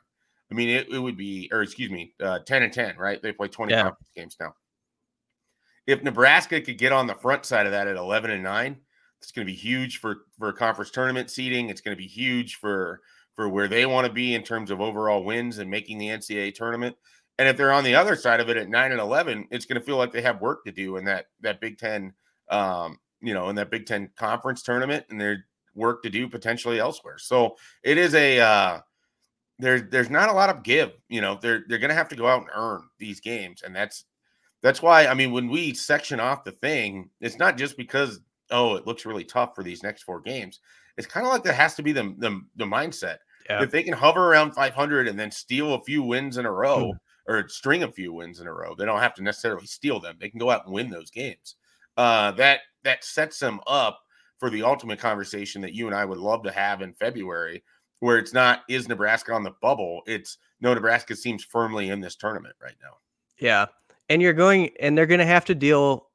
I 0.50 0.54
mean, 0.54 0.68
it, 0.68 0.88
it 0.90 0.98
would 0.98 1.16
be, 1.16 1.48
or 1.52 1.62
excuse 1.62 1.90
me, 1.90 2.14
uh, 2.20 2.40
ten 2.40 2.62
and 2.62 2.72
ten, 2.72 2.96
right? 2.96 3.20
They 3.20 3.32
play 3.32 3.48
twenty 3.48 3.72
Yeah. 3.72 3.82
conference 3.82 4.10
games 4.14 4.36
now. 4.40 4.54
If 5.86 6.02
Nebraska 6.02 6.60
could 6.60 6.78
get 6.78 6.92
on 6.92 7.06
the 7.06 7.14
front 7.14 7.44
side 7.44 7.66
of 7.66 7.72
that 7.72 7.88
at 7.88 7.96
eleven 7.96 8.30
and 8.30 8.42
nine, 8.42 8.78
it's 9.20 9.32
going 9.32 9.46
to 9.46 9.52
be 9.52 9.56
huge 9.56 9.98
for 9.98 10.18
for 10.38 10.52
conference 10.52 10.90
tournament 10.90 11.30
seeding. 11.30 11.68
It's 11.68 11.80
going 11.80 11.96
to 11.96 12.00
be 12.00 12.08
huge 12.08 12.56
for 12.56 13.00
for 13.34 13.48
where 13.48 13.68
they 13.68 13.86
want 13.86 14.06
to 14.06 14.12
be 14.12 14.34
in 14.34 14.42
terms 14.42 14.70
of 14.70 14.80
overall 14.80 15.22
wins 15.24 15.58
and 15.58 15.70
making 15.70 15.98
the 15.98 16.08
NCAA 16.08 16.54
tournament. 16.54 16.96
And 17.38 17.48
if 17.48 17.56
they're 17.56 17.72
on 17.72 17.84
the 17.84 17.94
other 17.94 18.16
side 18.16 18.40
of 18.40 18.48
it 18.48 18.56
at 18.56 18.68
nine 18.68 18.92
and 18.92 19.00
eleven, 19.00 19.46
it's 19.50 19.66
going 19.66 19.78
to 19.80 19.84
feel 19.84 19.96
like 19.96 20.12
they 20.12 20.22
have 20.22 20.40
work 20.40 20.64
to 20.64 20.72
do 20.72 20.96
in 20.96 21.04
that 21.04 21.26
that 21.40 21.60
Big 21.60 21.78
Ten, 21.78 22.12
um, 22.50 22.98
you 23.20 23.34
know, 23.34 23.48
in 23.48 23.56
that 23.56 23.70
Big 23.70 23.86
Ten 23.86 24.10
conference 24.16 24.62
tournament, 24.62 25.04
and 25.10 25.20
their 25.20 25.44
work 25.74 26.02
to 26.02 26.10
do 26.10 26.28
potentially 26.28 26.78
elsewhere. 26.80 27.18
So 27.18 27.56
it 27.82 27.98
is 27.98 28.14
a 28.14 28.40
uh, 28.40 28.80
there's 29.58 29.82
there's 29.90 30.10
not 30.10 30.28
a 30.28 30.32
lot 30.32 30.50
of 30.50 30.62
give. 30.62 30.92
You 31.08 31.20
know, 31.20 31.38
they're 31.40 31.64
they're 31.68 31.78
going 31.78 31.90
to 31.90 31.94
have 31.94 32.08
to 32.10 32.16
go 32.16 32.26
out 32.26 32.42
and 32.42 32.50
earn 32.54 32.82
these 32.98 33.20
games, 33.20 33.62
and 33.62 33.74
that's 33.74 34.04
that's 34.62 34.82
why 34.82 35.06
I 35.06 35.14
mean 35.14 35.32
when 35.32 35.48
we 35.48 35.74
section 35.74 36.20
off 36.20 36.44
the 36.44 36.52
thing, 36.52 37.10
it's 37.20 37.38
not 37.38 37.56
just 37.56 37.76
because 37.76 38.20
oh, 38.50 38.76
it 38.76 38.86
looks 38.86 39.06
really 39.06 39.24
tough 39.24 39.54
for 39.54 39.62
these 39.62 39.82
next 39.82 40.02
four 40.02 40.20
games. 40.20 40.60
It's 40.96 41.06
kind 41.06 41.26
of 41.26 41.32
like 41.32 41.42
that 41.44 41.54
has 41.54 41.74
to 41.76 41.82
be 41.82 41.92
the 41.92 42.14
the, 42.18 42.40
the 42.56 42.64
mindset. 42.64 43.18
Yeah. 43.48 43.62
If 43.62 43.70
they 43.70 43.82
can 43.82 43.94
hover 43.94 44.28
around 44.28 44.54
500 44.54 45.06
and 45.06 45.18
then 45.18 45.30
steal 45.30 45.74
a 45.74 45.82
few 45.84 46.02
wins 46.02 46.36
in 46.36 46.46
a 46.46 46.50
row 46.50 46.92
mm. 46.92 46.98
or 47.28 47.48
string 47.48 47.84
a 47.84 47.92
few 47.92 48.12
wins 48.12 48.40
in 48.40 48.48
a 48.48 48.52
row, 48.52 48.74
they 48.74 48.84
don't 48.84 48.98
have 48.98 49.14
to 49.14 49.22
necessarily 49.22 49.66
steal 49.66 50.00
them. 50.00 50.16
They 50.18 50.28
can 50.28 50.40
go 50.40 50.50
out 50.50 50.64
and 50.64 50.74
win 50.74 50.90
those 50.90 51.10
games. 51.10 51.54
Uh, 51.96 52.32
that 52.32 52.60
that 52.82 53.04
sets 53.04 53.38
them 53.38 53.60
up 53.66 54.00
for 54.38 54.50
the 54.50 54.62
ultimate 54.62 54.98
conversation 54.98 55.62
that 55.62 55.74
you 55.74 55.86
and 55.86 55.96
I 55.96 56.04
would 56.04 56.18
love 56.18 56.42
to 56.42 56.50
have 56.50 56.82
in 56.82 56.92
February, 56.92 57.62
where 58.00 58.18
it's 58.18 58.32
not 58.32 58.62
is 58.68 58.88
Nebraska 58.88 59.32
on 59.32 59.42
the 59.42 59.54
bubble? 59.62 60.02
It's 60.06 60.38
no 60.60 60.74
Nebraska 60.74 61.16
seems 61.16 61.44
firmly 61.44 61.90
in 61.90 62.00
this 62.00 62.16
tournament 62.16 62.54
right 62.62 62.76
now. 62.82 62.96
Yeah. 63.38 63.66
And 64.08 64.22
you're 64.22 64.32
going 64.32 64.70
and 64.80 64.96
they're 64.96 65.06
going 65.06 65.20
to 65.20 65.26
have 65.26 65.44
to 65.46 65.54
deal 65.54 66.08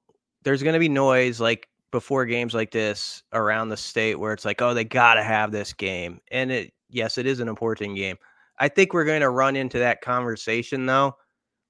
there's 0.43 0.63
going 0.63 0.73
to 0.73 0.79
be 0.79 0.89
noise 0.89 1.39
like 1.39 1.67
before 1.91 2.25
games 2.25 2.53
like 2.53 2.71
this 2.71 3.23
around 3.33 3.69
the 3.69 3.77
state 3.77 4.15
where 4.15 4.33
it's 4.33 4.45
like, 4.45 4.61
"Oh, 4.61 4.73
they 4.73 4.85
got 4.85 5.15
to 5.15 5.23
have 5.23 5.51
this 5.51 5.73
game." 5.73 6.19
And 6.31 6.51
it 6.51 6.73
yes, 6.89 7.17
it 7.17 7.25
is 7.25 7.39
an 7.41 7.47
important 7.47 7.95
game. 7.95 8.17
I 8.57 8.69
think 8.69 8.93
we're 8.93 9.05
going 9.05 9.21
to 9.21 9.29
run 9.29 9.55
into 9.55 9.79
that 9.79 10.01
conversation 10.01 10.85
though 10.85 11.15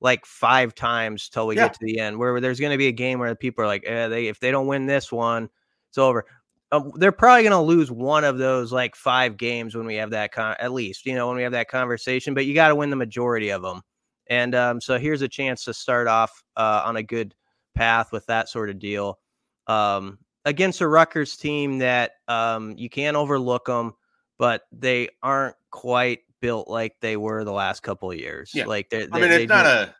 like 0.01 0.25
five 0.25 0.73
times 0.75 1.29
till 1.29 1.47
we 1.47 1.55
yeah. 1.55 1.65
get 1.65 1.73
to 1.75 1.85
the 1.85 1.99
end 1.99 2.17
where 2.17 2.41
there's 2.41 2.59
going 2.59 2.71
to 2.71 2.77
be 2.77 2.87
a 2.87 2.91
game 2.91 3.19
where 3.19 3.33
people 3.35 3.63
are 3.63 3.67
like, 3.67 3.83
eh, 3.85 4.07
they 4.07 4.27
if 4.27 4.39
they 4.39 4.51
don't 4.51 4.67
win 4.67 4.87
this 4.87 5.11
one, 5.11 5.47
it's 5.89 5.97
over. 5.97 6.25
Um, 6.73 6.93
they're 6.95 7.11
probably 7.11 7.43
going 7.43 7.51
to 7.51 7.59
lose 7.59 7.91
one 7.91 8.23
of 8.23 8.37
those 8.37 8.71
like 8.71 8.95
five 8.95 9.35
games 9.35 9.75
when 9.75 9.85
we 9.85 9.95
have 9.95 10.11
that 10.11 10.31
con- 10.31 10.55
at 10.59 10.71
least 10.71 11.05
you 11.05 11.13
know 11.13 11.27
when 11.27 11.35
we 11.35 11.43
have 11.43 11.51
that 11.51 11.67
conversation 11.67 12.33
but 12.33 12.45
you 12.45 12.53
got 12.53 12.69
to 12.69 12.75
win 12.75 12.89
the 12.89 12.95
majority 12.95 13.49
of 13.49 13.61
them 13.61 13.81
and 14.27 14.55
um, 14.55 14.79
so 14.79 14.97
here's 14.97 15.21
a 15.21 15.27
chance 15.27 15.65
to 15.65 15.73
start 15.73 16.07
off 16.07 16.43
uh, 16.55 16.81
on 16.85 16.95
a 16.95 17.03
good 17.03 17.35
path 17.75 18.13
with 18.13 18.25
that 18.27 18.47
sort 18.47 18.69
of 18.69 18.79
deal 18.79 19.19
um, 19.67 20.17
against 20.45 20.79
a 20.79 20.87
Rutgers 20.87 21.35
team 21.35 21.79
that 21.79 22.11
um, 22.29 22.75
you 22.77 22.89
can't 22.89 23.17
overlook 23.17 23.65
them 23.65 23.93
but 24.37 24.63
they 24.71 25.09
aren't 25.21 25.55
quite 25.71 26.19
built 26.39 26.67
like 26.67 26.95
they 27.01 27.17
were 27.17 27.43
the 27.43 27.51
last 27.51 27.83
couple 27.83 28.09
of 28.09 28.17
years. 28.17 28.51
Yeah. 28.53 28.65
like 28.65 28.89
they're, 28.89 29.07
they're, 29.07 29.23
I 29.23 29.27
mean 29.27 29.31
it's 29.31 29.49
not 29.49 29.65
a 29.65 29.93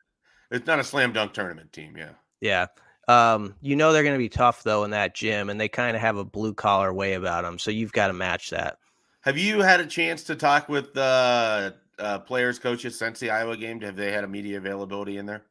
it's 0.50 0.66
not 0.66 0.80
a 0.80 0.84
slam 0.84 1.12
dunk 1.14 1.34
tournament 1.34 1.72
team 1.74 1.96
yeah. 1.98 2.12
Yeah 2.40 2.68
um, 3.12 3.56
you 3.62 3.76
know 3.76 3.92
they're 3.92 4.04
going 4.04 4.16
to 4.16 4.20
be 4.20 4.30
tough 4.30 4.64
though 4.64 4.84
in 4.84 4.92
that 4.92 5.14
gym, 5.14 5.50
and 5.50 5.60
they 5.60 5.68
kind 5.68 5.96
of 5.96 6.02
have 6.02 6.18
a 6.18 6.24
blue 6.24 6.54
collar 6.54 6.94
way 6.94 7.14
about 7.14 7.44
them. 7.44 7.60
So 7.60 7.70
you've 7.72 7.92
got 7.92 8.08
to 8.08 8.14
match 8.14 8.52
that. 8.52 8.78
Have 9.22 9.38
you 9.38 9.62
had 9.62 9.80
a 9.80 9.86
chance 9.86 10.24
to 10.24 10.36
talk 10.36 10.70
with 10.70 10.96
uh, 10.98 11.72
uh, 12.00 12.20
players, 12.20 12.58
coaches 12.58 12.98
since 12.98 13.20
the 13.20 13.30
Iowa 13.30 13.58
game? 13.58 13.82
Have 13.82 13.96
they 13.96 14.12
had 14.12 14.24
a 14.24 14.28
media 14.28 14.58
availability 14.58 15.18
in 15.18 15.26
there? 15.26 15.44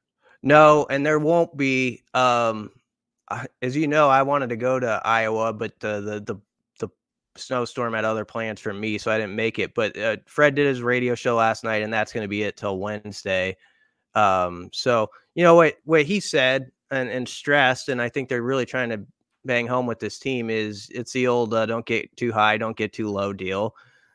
No, 0.42 0.86
and 0.88 1.04
there 1.04 1.18
won't 1.18 1.56
be. 1.56 2.02
Um, 2.14 2.70
as 3.62 3.76
you 3.76 3.86
know, 3.86 4.08
I 4.08 4.22
wanted 4.22 4.48
to 4.48 4.56
go 4.56 4.80
to 4.80 5.00
Iowa, 5.04 5.52
but 5.52 5.72
uh, 5.82 6.00
the 6.00 6.20
the 6.20 6.36
the 6.78 6.88
snowstorm 7.36 7.92
had 7.92 8.06
other 8.06 8.24
plans 8.24 8.58
for 8.58 8.72
me, 8.72 8.96
so 8.96 9.10
I 9.10 9.18
didn't 9.18 9.36
make 9.36 9.58
it. 9.58 9.74
But 9.74 9.98
uh, 9.98 10.16
Fred 10.26 10.54
did 10.54 10.66
his 10.66 10.82
radio 10.82 11.14
show 11.14 11.36
last 11.36 11.62
night, 11.62 11.82
and 11.82 11.92
that's 11.92 12.12
going 12.12 12.24
to 12.24 12.28
be 12.28 12.42
it 12.42 12.56
till 12.56 12.78
Wednesday. 12.78 13.56
Um, 14.14 14.70
so 14.72 15.10
you 15.34 15.44
know 15.44 15.54
what 15.54 15.76
what 15.84 16.06
he 16.06 16.20
said 16.20 16.72
and, 16.90 17.08
and 17.08 17.28
stressed, 17.28 17.88
and 17.88 18.00
I 18.00 18.08
think 18.08 18.28
they're 18.28 18.42
really 18.42 18.66
trying 18.66 18.90
to 18.90 19.00
bang 19.44 19.66
home 19.66 19.86
with 19.86 19.98
this 19.98 20.18
team 20.18 20.50
is 20.50 20.88
it's 20.92 21.12
the 21.12 21.26
old 21.26 21.54
uh, 21.54 21.66
don't 21.66 21.86
get 21.86 22.14
too 22.16 22.32
high, 22.32 22.56
don't 22.58 22.76
get 22.76 22.92
too 22.92 23.10
low 23.10 23.32
deal. 23.32 23.74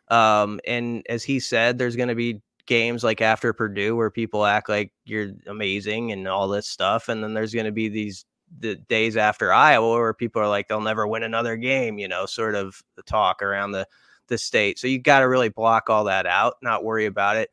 Um, 0.10 0.60
and 0.68 1.04
as 1.10 1.24
he 1.24 1.40
said, 1.40 1.78
there's 1.78 1.96
going 1.96 2.10
to 2.10 2.16
be 2.16 2.42
games 2.68 3.04
like 3.04 3.22
after 3.22 3.54
Purdue 3.54 3.96
where 3.96 4.12
people 4.12 4.46
act 4.46 4.70
like 4.70 4.92
you're 5.06 5.32
amazing 5.48 6.12
and 6.12 6.28
all 6.28 6.48
this 6.48 6.68
stuff, 6.68 7.10
and 7.10 7.24
then 7.24 7.34
there's 7.34 7.54
going 7.54 7.66
to 7.66 7.72
be 7.72 7.90
these 7.90 8.26
the 8.60 8.76
days 8.76 9.18
after 9.18 9.52
Iowa 9.52 9.90
where 9.90 10.14
people 10.14 10.42
are 10.42 10.48
like 10.48 10.68
they'll 10.68 10.82
never 10.82 11.08
win 11.08 11.24
another 11.24 11.58
game, 11.58 11.98
you 11.98 12.08
know, 12.08 12.26
sort 12.26 12.56
of 12.56 12.82
the 12.96 13.04
talk 13.04 13.42
around 13.42 13.72
the 13.72 13.88
the 14.28 14.38
state. 14.38 14.80
So 14.80 14.88
you 14.88 15.00
got 15.00 15.20
to 15.20 15.28
really 15.28 15.50
block 15.50 15.90
all 15.90 16.06
that 16.06 16.26
out, 16.26 16.56
not 16.62 16.84
worry 16.84 17.06
about 17.06 17.38
it. 17.38 17.50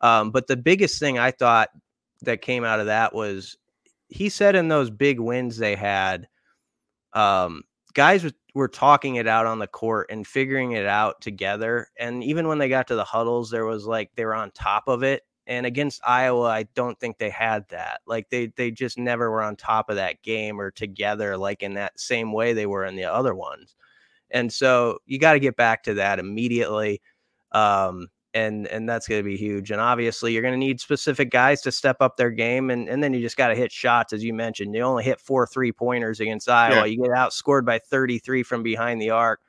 Um, 0.00 0.30
but 0.30 0.46
the 0.46 0.56
biggest 0.56 0.98
thing 0.98 1.18
I 1.18 1.30
thought 1.30 1.70
that 2.22 2.42
came 2.42 2.64
out 2.64 2.80
of 2.80 2.86
that 2.86 3.14
was 3.14 3.56
he 4.12 4.28
said 4.28 4.54
in 4.54 4.68
those 4.68 4.90
big 4.90 5.18
wins 5.20 5.56
they 5.56 5.74
had, 5.74 6.28
um, 7.14 7.62
guys 7.94 8.24
were 8.54 8.68
talking 8.68 9.16
it 9.16 9.26
out 9.26 9.46
on 9.46 9.58
the 9.58 9.66
court 9.66 10.08
and 10.10 10.26
figuring 10.26 10.72
it 10.72 10.86
out 10.86 11.20
together. 11.20 11.88
And 11.98 12.22
even 12.22 12.48
when 12.48 12.58
they 12.58 12.68
got 12.68 12.86
to 12.88 12.94
the 12.94 13.04
huddles, 13.04 13.50
there 13.50 13.64
was 13.64 13.86
like 13.86 14.10
they 14.14 14.24
were 14.24 14.34
on 14.34 14.50
top 14.52 14.88
of 14.88 15.02
it. 15.02 15.22
And 15.46 15.66
against 15.66 16.00
Iowa, 16.06 16.44
I 16.48 16.64
don't 16.74 16.98
think 17.00 17.18
they 17.18 17.30
had 17.30 17.68
that. 17.70 18.00
Like 18.06 18.28
they 18.30 18.46
they 18.56 18.70
just 18.70 18.98
never 18.98 19.30
were 19.30 19.42
on 19.42 19.56
top 19.56 19.90
of 19.90 19.96
that 19.96 20.22
game 20.22 20.60
or 20.60 20.70
together 20.70 21.36
like 21.36 21.62
in 21.62 21.74
that 21.74 21.98
same 21.98 22.32
way 22.32 22.52
they 22.52 22.66
were 22.66 22.84
in 22.84 22.96
the 22.96 23.04
other 23.04 23.34
ones. 23.34 23.74
And 24.30 24.52
so 24.52 24.98
you 25.06 25.18
got 25.18 25.34
to 25.34 25.40
get 25.40 25.56
back 25.56 25.82
to 25.84 25.94
that 25.94 26.18
immediately. 26.18 27.02
Um, 27.52 28.08
and 28.34 28.66
and 28.68 28.88
that's 28.88 29.06
going 29.06 29.20
to 29.20 29.28
be 29.28 29.36
huge. 29.36 29.70
And 29.70 29.80
obviously, 29.80 30.32
you're 30.32 30.42
going 30.42 30.54
to 30.54 30.58
need 30.58 30.80
specific 30.80 31.30
guys 31.30 31.60
to 31.62 31.72
step 31.72 31.96
up 32.00 32.16
their 32.16 32.30
game, 32.30 32.70
and 32.70 32.88
and 32.88 33.02
then 33.02 33.12
you 33.14 33.20
just 33.20 33.36
got 33.36 33.48
to 33.48 33.54
hit 33.54 33.72
shots, 33.72 34.12
as 34.12 34.24
you 34.24 34.34
mentioned. 34.34 34.74
You 34.74 34.82
only 34.82 35.04
hit 35.04 35.20
four 35.20 35.46
three 35.46 35.72
pointers 35.72 36.20
against 36.20 36.48
Iowa. 36.48 36.76
Yeah. 36.76 36.84
You 36.84 36.96
get 36.96 37.10
outscored 37.10 37.64
by 37.64 37.78
33 37.78 38.42
from 38.42 38.62
behind 38.62 39.00
the 39.00 39.10
arc. 39.10 39.40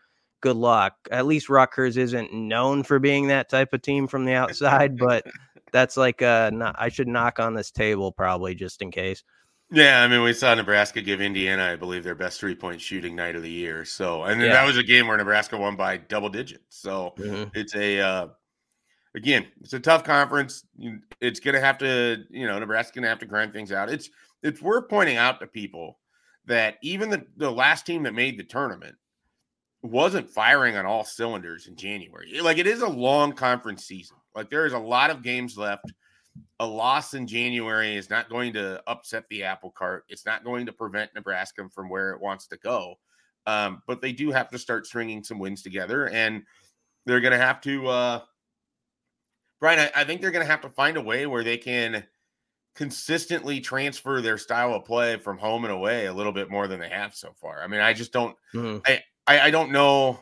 Good 0.41 0.57
luck. 0.57 0.95
At 1.09 1.25
least 1.25 1.49
Rutgers 1.49 1.95
isn't 1.95 2.33
known 2.33 2.83
for 2.83 2.99
being 2.99 3.27
that 3.27 3.49
type 3.49 3.73
of 3.73 3.81
team 3.81 4.07
from 4.07 4.25
the 4.25 4.33
outside, 4.33 4.97
but 4.97 5.25
that's 5.71 5.95
like 5.95 6.21
uh, 6.21 6.51
not, 6.53 6.75
I 6.77 6.89
should 6.89 7.07
knock 7.07 7.39
on 7.39 7.53
this 7.53 7.71
table 7.71 8.11
probably 8.11 8.55
just 8.55 8.81
in 8.81 8.91
case. 8.91 9.23
Yeah, 9.71 10.03
I 10.03 10.07
mean, 10.07 10.21
we 10.21 10.33
saw 10.33 10.53
Nebraska 10.53 11.01
give 11.01 11.19
Indiana, 11.19 11.71
I 11.71 11.75
believe, 11.75 12.03
their 12.03 12.13
best 12.13 12.39
three 12.39 12.53
point 12.53 12.79
shooting 12.79 13.15
night 13.15 13.35
of 13.35 13.41
the 13.41 13.49
year. 13.49 13.85
So, 13.85 14.23
and 14.23 14.39
yeah. 14.39 14.49
that 14.49 14.67
was 14.67 14.77
a 14.77 14.83
game 14.83 15.07
where 15.07 15.17
Nebraska 15.17 15.57
won 15.57 15.75
by 15.75 15.97
double 15.97 16.29
digits. 16.29 16.77
So, 16.77 17.13
mm-hmm. 17.17 17.49
it's 17.55 17.75
a 17.75 17.99
uh, 17.99 18.27
again, 19.15 19.47
it's 19.61 19.73
a 19.73 19.79
tough 19.79 20.03
conference. 20.03 20.65
It's 21.21 21.39
going 21.39 21.55
to 21.55 21.61
have 21.61 21.77
to, 21.79 22.23
you 22.29 22.47
know, 22.47 22.59
Nebraska's 22.59 22.95
going 22.95 23.03
to 23.03 23.09
have 23.09 23.19
to 23.19 23.25
grind 23.25 23.53
things 23.53 23.71
out. 23.71 23.89
It's 23.89 24.09
it's 24.41 24.61
worth 24.61 24.89
pointing 24.89 25.17
out 25.17 25.39
to 25.39 25.47
people 25.47 25.99
that 26.45 26.75
even 26.81 27.09
the, 27.09 27.25
the 27.37 27.49
last 27.49 27.85
team 27.85 28.03
that 28.03 28.13
made 28.13 28.37
the 28.37 28.43
tournament 28.43 28.95
wasn't 29.81 30.29
firing 30.29 30.75
on 30.75 30.85
all 30.85 31.05
cylinders 31.05 31.67
in 31.67 31.75
January. 31.75 32.39
Like 32.41 32.57
it 32.57 32.67
is 32.67 32.81
a 32.81 32.87
long 32.87 33.33
conference 33.33 33.85
season. 33.85 34.17
Like 34.35 34.49
there 34.49 34.65
is 34.65 34.73
a 34.73 34.79
lot 34.79 35.09
of 35.09 35.23
games 35.23 35.57
left. 35.57 35.91
A 36.59 36.65
loss 36.65 37.13
in 37.13 37.27
January 37.27 37.95
is 37.95 38.09
not 38.09 38.29
going 38.29 38.53
to 38.53 38.81
upset 38.87 39.25
the 39.29 39.43
apple 39.43 39.69
cart. 39.71 40.03
It's 40.09 40.25
not 40.25 40.43
going 40.43 40.65
to 40.65 40.73
prevent 40.73 41.13
Nebraska 41.13 41.69
from 41.69 41.89
where 41.89 42.11
it 42.11 42.21
wants 42.21 42.47
to 42.47 42.57
go. 42.57 42.95
Um, 43.45 43.83
but 43.87 44.01
they 44.01 44.13
do 44.13 44.31
have 44.31 44.49
to 44.49 44.57
start 44.57 44.87
stringing 44.87 45.23
some 45.23 45.37
wins 45.37 45.61
together, 45.61 46.09
and 46.09 46.43
they're 47.05 47.19
going 47.19 47.33
to 47.33 47.37
have 47.37 47.61
to 47.61 47.87
uh, 47.87 48.19
Brian, 49.63 49.79
I, 49.79 50.01
I 50.01 50.03
think 50.03 50.19
they're 50.19 50.29
going 50.29 50.45
to 50.45 50.51
have 50.51 50.59
to 50.63 50.69
find 50.69 50.97
a 50.97 51.01
way 51.01 51.25
where 51.25 51.41
they 51.41 51.55
can 51.55 52.03
consistently 52.75 53.61
transfer 53.61 54.19
their 54.19 54.37
style 54.37 54.73
of 54.73 54.83
play 54.83 55.15
from 55.15 55.37
home 55.37 55.63
and 55.63 55.71
away 55.71 56.07
a 56.07 56.13
little 56.13 56.33
bit 56.33 56.51
more 56.51 56.67
than 56.67 56.81
they 56.81 56.89
have 56.89 57.15
so 57.15 57.31
far. 57.39 57.63
I 57.63 57.67
mean, 57.67 57.79
I 57.79 57.93
just 57.93 58.11
don't. 58.11 58.35
Mm-hmm. 58.53 58.79
I, 58.85 59.01
I, 59.25 59.39
I 59.47 59.51
don't 59.51 59.71
know. 59.71 60.19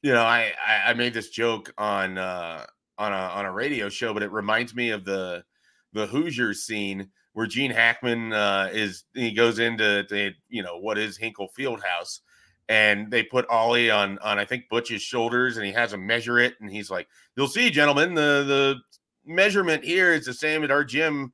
You 0.00 0.14
know, 0.14 0.22
I 0.22 0.54
I 0.66 0.94
made 0.94 1.12
this 1.12 1.28
joke 1.28 1.74
on 1.76 2.16
uh 2.16 2.64
on 2.96 3.12
a 3.12 3.16
on 3.16 3.44
a 3.44 3.52
radio 3.52 3.90
show, 3.90 4.14
but 4.14 4.22
it 4.22 4.32
reminds 4.32 4.74
me 4.74 4.88
of 4.88 5.04
the 5.04 5.44
the 5.92 6.06
Hoosiers 6.06 6.62
scene 6.62 7.10
where 7.34 7.46
Gene 7.46 7.70
Hackman 7.70 8.32
uh, 8.32 8.70
is 8.72 9.04
he 9.12 9.30
goes 9.30 9.58
into 9.58 10.06
the 10.08 10.32
you 10.48 10.62
know 10.62 10.78
what 10.78 10.96
is 10.96 11.18
Hinkle 11.18 11.50
Fieldhouse 11.58 12.20
and 12.68 13.10
they 13.10 13.22
put 13.22 13.48
Ollie 13.48 13.90
on 13.90 14.18
on 14.18 14.38
I 14.38 14.44
think 14.44 14.68
Butch's 14.68 15.02
shoulders, 15.02 15.56
and 15.56 15.66
he 15.66 15.72
has 15.72 15.92
him 15.92 16.06
measure 16.06 16.38
it, 16.38 16.54
and 16.60 16.70
he's 16.70 16.90
like, 16.90 17.08
"You'll 17.36 17.48
see, 17.48 17.70
gentlemen, 17.70 18.14
the 18.14 18.44
the 18.46 18.76
measurement 19.24 19.84
here 19.84 20.12
is 20.12 20.26
the 20.26 20.34
same 20.34 20.64
at 20.64 20.70
our 20.70 20.84
gym 20.84 21.32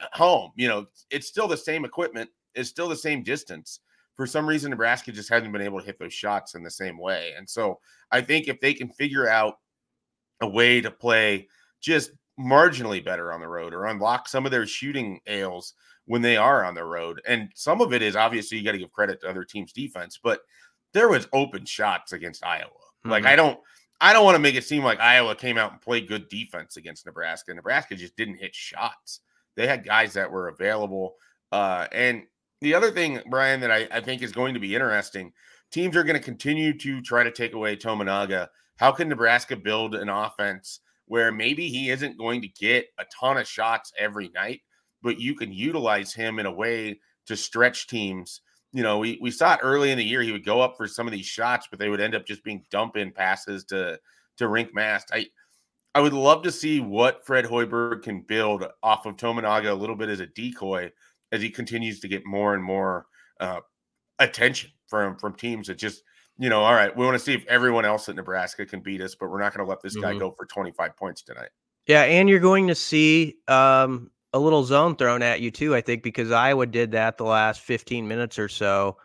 at 0.00 0.14
home. 0.14 0.52
You 0.56 0.68
know, 0.68 0.86
it's 1.10 1.28
still 1.28 1.48
the 1.48 1.56
same 1.56 1.84
equipment, 1.84 2.30
it's 2.54 2.70
still 2.70 2.88
the 2.88 2.96
same 2.96 3.22
distance. 3.22 3.80
For 4.16 4.26
some 4.26 4.46
reason, 4.46 4.70
Nebraska 4.70 5.12
just 5.12 5.30
hasn't 5.30 5.52
been 5.52 5.62
able 5.62 5.80
to 5.80 5.86
hit 5.86 5.98
those 5.98 6.12
shots 6.12 6.54
in 6.54 6.62
the 6.62 6.70
same 6.70 6.98
way, 6.98 7.32
and 7.36 7.48
so 7.48 7.78
I 8.10 8.20
think 8.20 8.48
if 8.48 8.60
they 8.60 8.74
can 8.74 8.88
figure 8.88 9.28
out 9.28 9.54
a 10.40 10.48
way 10.48 10.80
to 10.80 10.90
play 10.90 11.48
just 11.80 12.12
marginally 12.38 13.04
better 13.04 13.32
on 13.32 13.40
the 13.40 13.48
road 13.48 13.74
or 13.74 13.86
unlock 13.86 14.28
some 14.28 14.46
of 14.46 14.50
their 14.50 14.66
shooting 14.66 15.20
ails 15.26 15.74
when 16.06 16.22
they 16.22 16.36
are 16.36 16.64
on 16.64 16.74
the 16.74 16.84
road. 16.84 17.20
And 17.26 17.50
some 17.54 17.80
of 17.80 17.92
it 17.92 18.02
is 18.02 18.16
obviously 18.16 18.58
you 18.58 18.64
got 18.64 18.72
to 18.72 18.78
give 18.78 18.92
credit 18.92 19.20
to 19.20 19.28
other 19.28 19.44
teams' 19.44 19.72
defense, 19.72 20.18
but 20.22 20.40
there 20.92 21.08
was 21.08 21.28
open 21.32 21.64
shots 21.64 22.12
against 22.12 22.44
Iowa. 22.44 22.68
Mm-hmm. 22.68 23.10
Like 23.10 23.26
I 23.26 23.36
don't 23.36 23.58
I 24.00 24.12
don't 24.12 24.24
want 24.24 24.36
to 24.36 24.40
make 24.40 24.54
it 24.54 24.64
seem 24.64 24.82
like 24.82 25.00
Iowa 25.00 25.34
came 25.34 25.58
out 25.58 25.72
and 25.72 25.80
played 25.80 26.08
good 26.08 26.28
defense 26.28 26.76
against 26.76 27.04
Nebraska. 27.04 27.52
Nebraska 27.52 27.94
just 27.94 28.16
didn't 28.16 28.38
hit 28.38 28.54
shots. 28.54 29.20
They 29.56 29.66
had 29.66 29.84
guys 29.84 30.14
that 30.14 30.30
were 30.30 30.48
available. 30.48 31.16
Uh, 31.52 31.86
and 31.92 32.22
the 32.62 32.74
other 32.74 32.90
thing, 32.90 33.20
Brian, 33.28 33.60
that 33.60 33.70
I, 33.70 33.88
I 33.90 34.00
think 34.00 34.22
is 34.22 34.32
going 34.32 34.54
to 34.54 34.60
be 34.60 34.74
interesting, 34.74 35.32
teams 35.70 35.96
are 35.96 36.04
going 36.04 36.18
to 36.18 36.24
continue 36.24 36.76
to 36.78 37.02
try 37.02 37.22
to 37.22 37.30
take 37.30 37.52
away 37.52 37.76
Tominaga. 37.76 38.48
How 38.76 38.90
can 38.90 39.08
Nebraska 39.08 39.54
build 39.56 39.94
an 39.94 40.08
offense 40.08 40.80
where 41.06 41.32
maybe 41.32 41.68
he 41.68 41.90
isn't 41.90 42.16
going 42.16 42.40
to 42.40 42.48
get 42.48 42.86
a 42.98 43.04
ton 43.18 43.36
of 43.36 43.46
shots 43.46 43.92
every 43.98 44.30
night, 44.34 44.60
but 45.02 45.20
you 45.20 45.34
can 45.34 45.52
utilize 45.52 46.14
him 46.14 46.38
in 46.38 46.46
a 46.46 46.52
way 46.52 47.00
to 47.26 47.36
stretch 47.36 47.86
teams 47.86 48.40
you 48.72 48.82
know, 48.82 48.98
we 48.98 49.18
we 49.20 49.30
saw 49.30 49.54
it 49.54 49.60
early 49.62 49.90
in 49.90 49.98
the 49.98 50.04
year. 50.04 50.22
He 50.22 50.32
would 50.32 50.44
go 50.44 50.60
up 50.60 50.76
for 50.76 50.86
some 50.86 51.06
of 51.06 51.12
these 51.12 51.26
shots, 51.26 51.66
but 51.70 51.78
they 51.78 51.88
would 51.88 52.00
end 52.00 52.14
up 52.14 52.26
just 52.26 52.44
being 52.44 52.64
dump 52.70 52.96
in 52.96 53.10
passes 53.10 53.64
to 53.66 53.98
to 54.36 54.44
Rienk 54.44 54.72
Mast. 54.74 55.10
I 55.12 55.26
I 55.94 56.00
would 56.00 56.12
love 56.12 56.42
to 56.44 56.52
see 56.52 56.80
what 56.80 57.24
Fred 57.26 57.44
Hoiberg 57.44 58.02
can 58.02 58.22
build 58.22 58.64
off 58.82 59.06
of 59.06 59.16
Tominaga 59.16 59.70
a 59.70 59.74
little 59.74 59.96
bit 59.96 60.08
as 60.08 60.20
a 60.20 60.26
decoy 60.26 60.92
as 61.32 61.42
he 61.42 61.50
continues 61.50 62.00
to 62.00 62.08
get 62.08 62.24
more 62.24 62.54
and 62.54 62.62
more 62.62 63.06
uh, 63.40 63.60
attention 64.18 64.70
from 64.86 65.16
from 65.16 65.34
teams 65.34 65.66
that 65.66 65.78
just 65.78 66.02
you 66.38 66.48
know, 66.48 66.62
all 66.62 66.72
right, 66.72 66.96
we 66.96 67.04
want 67.04 67.16
to 67.16 67.22
see 67.22 67.34
if 67.34 67.44
everyone 67.48 67.84
else 67.84 68.08
at 68.08 68.16
Nebraska 68.16 68.64
can 68.64 68.80
beat 68.80 69.02
us, 69.02 69.14
but 69.14 69.30
we're 69.30 69.40
not 69.40 69.54
going 69.54 69.64
to 69.64 69.68
let 69.68 69.82
this 69.82 69.94
guy 69.94 70.12
mm-hmm. 70.12 70.20
go 70.20 70.30
for 70.30 70.46
25 70.46 70.96
points 70.96 71.22
tonight. 71.22 71.50
Yeah, 71.86 72.04
and 72.04 72.30
you're 72.30 72.40
going 72.40 72.68
to 72.68 72.74
see 72.74 73.36
um, 73.46 74.10
a 74.32 74.38
little 74.38 74.64
zone 74.64 74.96
thrown 74.96 75.22
at 75.22 75.40
you 75.40 75.50
too, 75.50 75.74
I 75.74 75.80
think, 75.80 76.02
because 76.02 76.30
Iowa 76.30 76.66
did 76.66 76.92
that 76.92 77.18
the 77.18 77.24
last 77.24 77.60
15 77.60 78.06
minutes 78.06 78.38
or 78.38 78.48
so, 78.48 78.96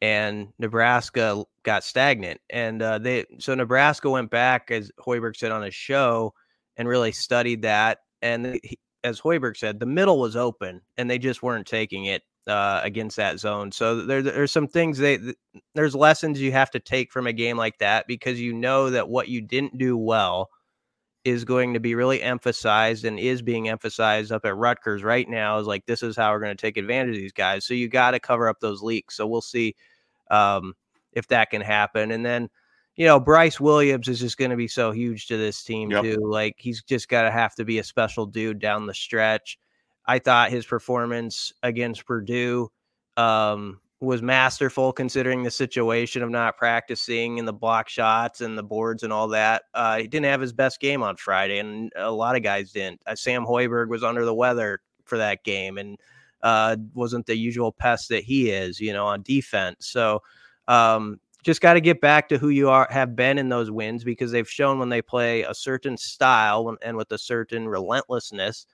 and 0.00 0.48
Nebraska 0.58 1.44
got 1.64 1.84
stagnant. 1.84 2.40
And 2.50 2.80
uh, 2.82 2.98
they 2.98 3.26
so 3.38 3.54
Nebraska 3.54 4.08
went 4.08 4.30
back, 4.30 4.70
as 4.70 4.90
Hoiberg 4.98 5.36
said 5.36 5.52
on 5.52 5.62
his 5.62 5.74
show, 5.74 6.34
and 6.76 6.86
really 6.86 7.12
studied 7.12 7.62
that. 7.62 7.98
And 8.22 8.60
he, 8.62 8.78
as 9.04 9.20
Hoiberg 9.20 9.56
said, 9.56 9.80
the 9.80 9.86
middle 9.86 10.20
was 10.20 10.36
open, 10.36 10.80
and 10.96 11.10
they 11.10 11.18
just 11.18 11.42
weren't 11.42 11.66
taking 11.66 12.06
it 12.06 12.22
uh, 12.46 12.80
against 12.82 13.16
that 13.16 13.38
zone. 13.38 13.70
So 13.72 14.02
there, 14.02 14.22
there's 14.22 14.52
some 14.52 14.68
things 14.68 14.98
they 14.98 15.18
there's 15.74 15.94
lessons 15.94 16.40
you 16.40 16.52
have 16.52 16.70
to 16.70 16.80
take 16.80 17.12
from 17.12 17.26
a 17.26 17.32
game 17.32 17.56
like 17.56 17.78
that 17.78 18.06
because 18.06 18.40
you 18.40 18.52
know 18.52 18.90
that 18.90 19.08
what 19.08 19.28
you 19.28 19.40
didn't 19.40 19.76
do 19.78 19.96
well 19.96 20.50
is 21.28 21.44
going 21.44 21.74
to 21.74 21.80
be 21.80 21.94
really 21.94 22.22
emphasized 22.22 23.04
and 23.04 23.18
is 23.18 23.42
being 23.42 23.68
emphasized 23.68 24.32
up 24.32 24.44
at 24.44 24.56
Rutgers 24.56 25.02
right 25.02 25.28
now 25.28 25.58
is 25.58 25.66
like 25.66 25.86
this 25.86 26.02
is 26.02 26.16
how 26.16 26.32
we're 26.32 26.40
going 26.40 26.56
to 26.56 26.60
take 26.60 26.76
advantage 26.76 27.16
of 27.16 27.20
these 27.20 27.32
guys. 27.32 27.64
So 27.64 27.74
you 27.74 27.88
got 27.88 28.12
to 28.12 28.20
cover 28.20 28.48
up 28.48 28.60
those 28.60 28.82
leaks. 28.82 29.16
So 29.16 29.26
we'll 29.26 29.40
see 29.40 29.74
um, 30.30 30.74
if 31.12 31.28
that 31.28 31.50
can 31.50 31.60
happen. 31.60 32.10
And 32.10 32.24
then 32.24 32.48
you 32.96 33.06
know 33.06 33.20
Brice 33.20 33.60
Williams 33.60 34.08
is 34.08 34.20
just 34.20 34.38
going 34.38 34.50
to 34.50 34.56
be 34.56 34.68
so 34.68 34.90
huge 34.90 35.26
to 35.28 35.36
this 35.36 35.62
team 35.62 35.90
yep. 35.90 36.02
too. 36.02 36.18
Like 36.22 36.56
he's 36.58 36.82
just 36.82 37.08
got 37.08 37.22
to 37.22 37.30
have 37.30 37.54
to 37.56 37.64
be 37.64 37.78
a 37.78 37.84
special 37.84 38.26
dude 38.26 38.58
down 38.58 38.86
the 38.86 38.94
stretch. 38.94 39.58
I 40.06 40.18
thought 40.18 40.50
his 40.50 40.64
performance 40.64 41.52
against 41.62 42.06
Purdue 42.06 42.70
um, 43.18 43.80
was 44.00 44.22
masterful 44.22 44.92
considering 44.92 45.42
the 45.42 45.50
situation 45.50 46.22
of 46.22 46.30
not 46.30 46.56
practicing 46.56 47.38
and 47.38 47.48
the 47.48 47.52
block 47.52 47.88
shots 47.88 48.40
and 48.40 48.56
the 48.56 48.62
boards 48.62 49.02
and 49.02 49.12
all 49.12 49.28
that. 49.28 49.64
Uh, 49.74 49.98
he 49.98 50.06
didn't 50.06 50.26
have 50.26 50.40
his 50.40 50.52
best 50.52 50.80
game 50.80 51.02
on 51.02 51.16
Friday, 51.16 51.58
and 51.58 51.92
a 51.96 52.10
lot 52.10 52.36
of 52.36 52.42
guys 52.42 52.70
didn't. 52.70 53.00
Uh, 53.06 53.16
Sam 53.16 53.44
Hoiberg 53.44 53.88
was 53.88 54.04
under 54.04 54.24
the 54.24 54.34
weather 54.34 54.80
for 55.04 55.18
that 55.18 55.42
game 55.42 55.78
and 55.78 55.98
uh, 56.42 56.76
wasn't 56.94 57.26
the 57.26 57.36
usual 57.36 57.72
pest 57.72 58.08
that 58.10 58.22
he 58.22 58.50
is, 58.50 58.78
you 58.78 58.92
know, 58.92 59.06
on 59.06 59.22
defense. 59.22 59.88
So 59.88 60.22
um, 60.68 61.18
just 61.42 61.60
got 61.60 61.74
to 61.74 61.80
get 61.80 62.00
back 62.00 62.28
to 62.28 62.38
who 62.38 62.50
you 62.50 62.68
are 62.70 62.86
have 62.90 63.16
been 63.16 63.38
in 63.38 63.48
those 63.48 63.70
wins 63.70 64.04
because 64.04 64.30
they've 64.30 64.48
shown 64.48 64.78
when 64.78 64.90
they 64.90 65.02
play 65.02 65.42
a 65.42 65.54
certain 65.54 65.96
style 65.96 66.76
and 66.82 66.96
with 66.96 67.10
a 67.10 67.18
certain 67.18 67.68
relentlessness 67.68 68.66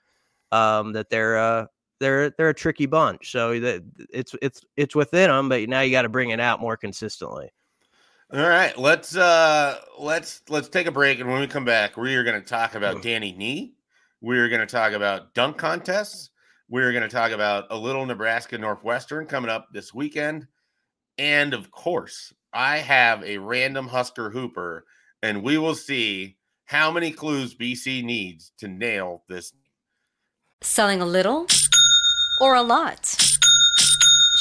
um, 0.52 0.92
that 0.92 1.08
they're 1.08 1.38
uh, 1.38 1.66
they're 2.00 2.30
they're 2.30 2.50
a 2.50 2.54
tricky 2.54 2.86
bunch. 2.86 3.30
So 3.30 3.58
that 3.60 3.82
it's 4.12 4.34
it's 4.42 4.62
it's 4.76 4.94
within 4.94 5.30
them, 5.30 5.48
but 5.48 5.68
now 5.68 5.80
you 5.80 5.90
got 5.90 6.02
to 6.02 6.08
bring 6.08 6.30
it 6.30 6.40
out 6.40 6.60
more 6.60 6.76
consistently. 6.76 7.50
All 8.32 8.48
right, 8.48 8.76
let's 8.78 9.16
uh 9.16 9.78
let's 9.98 10.42
let's 10.48 10.68
take 10.68 10.86
a 10.86 10.92
break, 10.92 11.20
and 11.20 11.30
when 11.30 11.40
we 11.40 11.46
come 11.46 11.64
back, 11.64 11.96
we 11.96 12.14
are 12.16 12.24
going 12.24 12.40
to 12.40 12.46
talk 12.46 12.74
about 12.74 13.02
Danny 13.02 13.32
Nee. 13.32 13.74
We 14.20 14.38
are 14.38 14.48
going 14.48 14.60
to 14.60 14.66
talk 14.66 14.92
about 14.92 15.34
dunk 15.34 15.58
contests. 15.58 16.30
We 16.68 16.82
are 16.82 16.92
going 16.92 17.02
to 17.02 17.14
talk 17.14 17.30
about 17.30 17.66
a 17.70 17.76
little 17.76 18.06
Nebraska 18.06 18.56
Northwestern 18.56 19.26
coming 19.26 19.50
up 19.50 19.68
this 19.72 19.92
weekend, 19.92 20.46
and 21.18 21.52
of 21.52 21.70
course, 21.70 22.32
I 22.52 22.78
have 22.78 23.22
a 23.22 23.38
random 23.38 23.88
Husker 23.88 24.30
Hooper, 24.30 24.86
and 25.22 25.42
we 25.42 25.58
will 25.58 25.74
see 25.74 26.38
how 26.64 26.90
many 26.90 27.10
clues 27.10 27.54
BC 27.54 28.02
needs 28.02 28.52
to 28.58 28.68
nail 28.68 29.22
this 29.28 29.52
Selling 30.62 31.02
a 31.02 31.06
little 31.06 31.46
or 32.38 32.54
a 32.54 32.62
lot? 32.62 33.16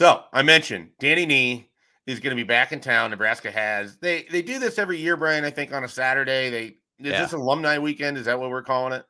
So 0.00 0.22
I 0.32 0.40
mentioned 0.42 0.88
Danny 0.98 1.26
Nee 1.26 1.68
is 2.06 2.20
going 2.20 2.34
to 2.34 2.42
be 2.42 2.46
back 2.46 2.72
in 2.72 2.80
town. 2.80 3.10
Nebraska 3.10 3.50
has 3.50 3.98
they 3.98 4.24
they 4.30 4.40
do 4.40 4.58
this 4.58 4.78
every 4.78 4.96
year, 4.96 5.14
Brian. 5.14 5.44
I 5.44 5.50
think 5.50 5.74
on 5.74 5.84
a 5.84 5.88
Saturday. 5.88 6.48
They 6.48 6.64
is 6.64 7.12
yeah. 7.12 7.20
this 7.20 7.34
alumni 7.34 7.76
weekend? 7.76 8.16
Is 8.16 8.24
that 8.24 8.40
what 8.40 8.48
we're 8.48 8.62
calling 8.62 8.94
it? 8.94 9.04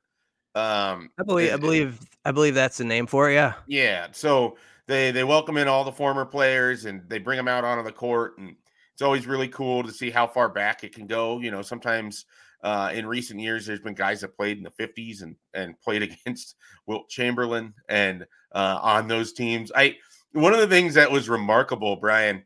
Um, 0.59 1.11
I 1.17 1.23
believe 1.25 1.55
I 1.55 1.59
believe 1.59 2.01
I 2.25 2.33
believe 2.33 2.57
that's 2.57 2.77
the 2.77 2.83
name 2.83 3.07
for 3.07 3.31
it. 3.31 3.35
Yeah. 3.35 3.55
Yeah. 3.69 4.09
So 4.11 4.57
they 4.89 5.13
they 5.13 5.23
welcome 5.23 5.59
in 5.59 5.69
all 5.69 5.85
the 5.85 5.93
former 5.93 6.25
players 6.25 6.87
and 6.87 7.09
they 7.09 7.21
bring 7.21 7.37
them 7.37 7.47
out 7.47 7.63
onto 7.63 7.85
the 7.85 7.93
court 7.93 8.39
and 8.39 8.57
it's 8.93 9.03
always 9.03 9.29
really 9.29 9.47
cool 9.47 9.85
to 9.85 9.93
see 9.93 10.11
how 10.11 10.27
far 10.27 10.49
back 10.49 10.83
it 10.83 10.93
can 10.93 11.07
go. 11.07 11.39
You 11.39 11.53
know, 11.53 11.63
sometimes 11.63 12.25
Uh, 12.63 12.91
in 12.93 13.07
recent 13.07 13.41
years, 13.41 13.65
there's 13.65 13.81
been 13.81 13.95
guys 13.95 14.21
that 14.21 14.37
played 14.37 14.59
in 14.59 14.65
the 14.65 14.71
50s 14.73 15.23
and 15.23 15.37
and 15.55 15.81
played 15.81 16.03
against 16.09 16.57
Wilt 16.87 17.09
Chamberlain 17.09 17.75
and 17.89 18.27
uh, 18.53 18.79
on 18.83 19.07
those 19.07 19.33
teams. 19.33 19.71
I 19.75 19.97
one 20.33 20.53
of 20.53 20.61
the 20.61 20.67
things 20.67 20.95
that 20.95 21.11
was 21.11 21.29
remarkable, 21.29 21.97
Brian, 21.97 22.45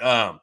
um, 0.00 0.40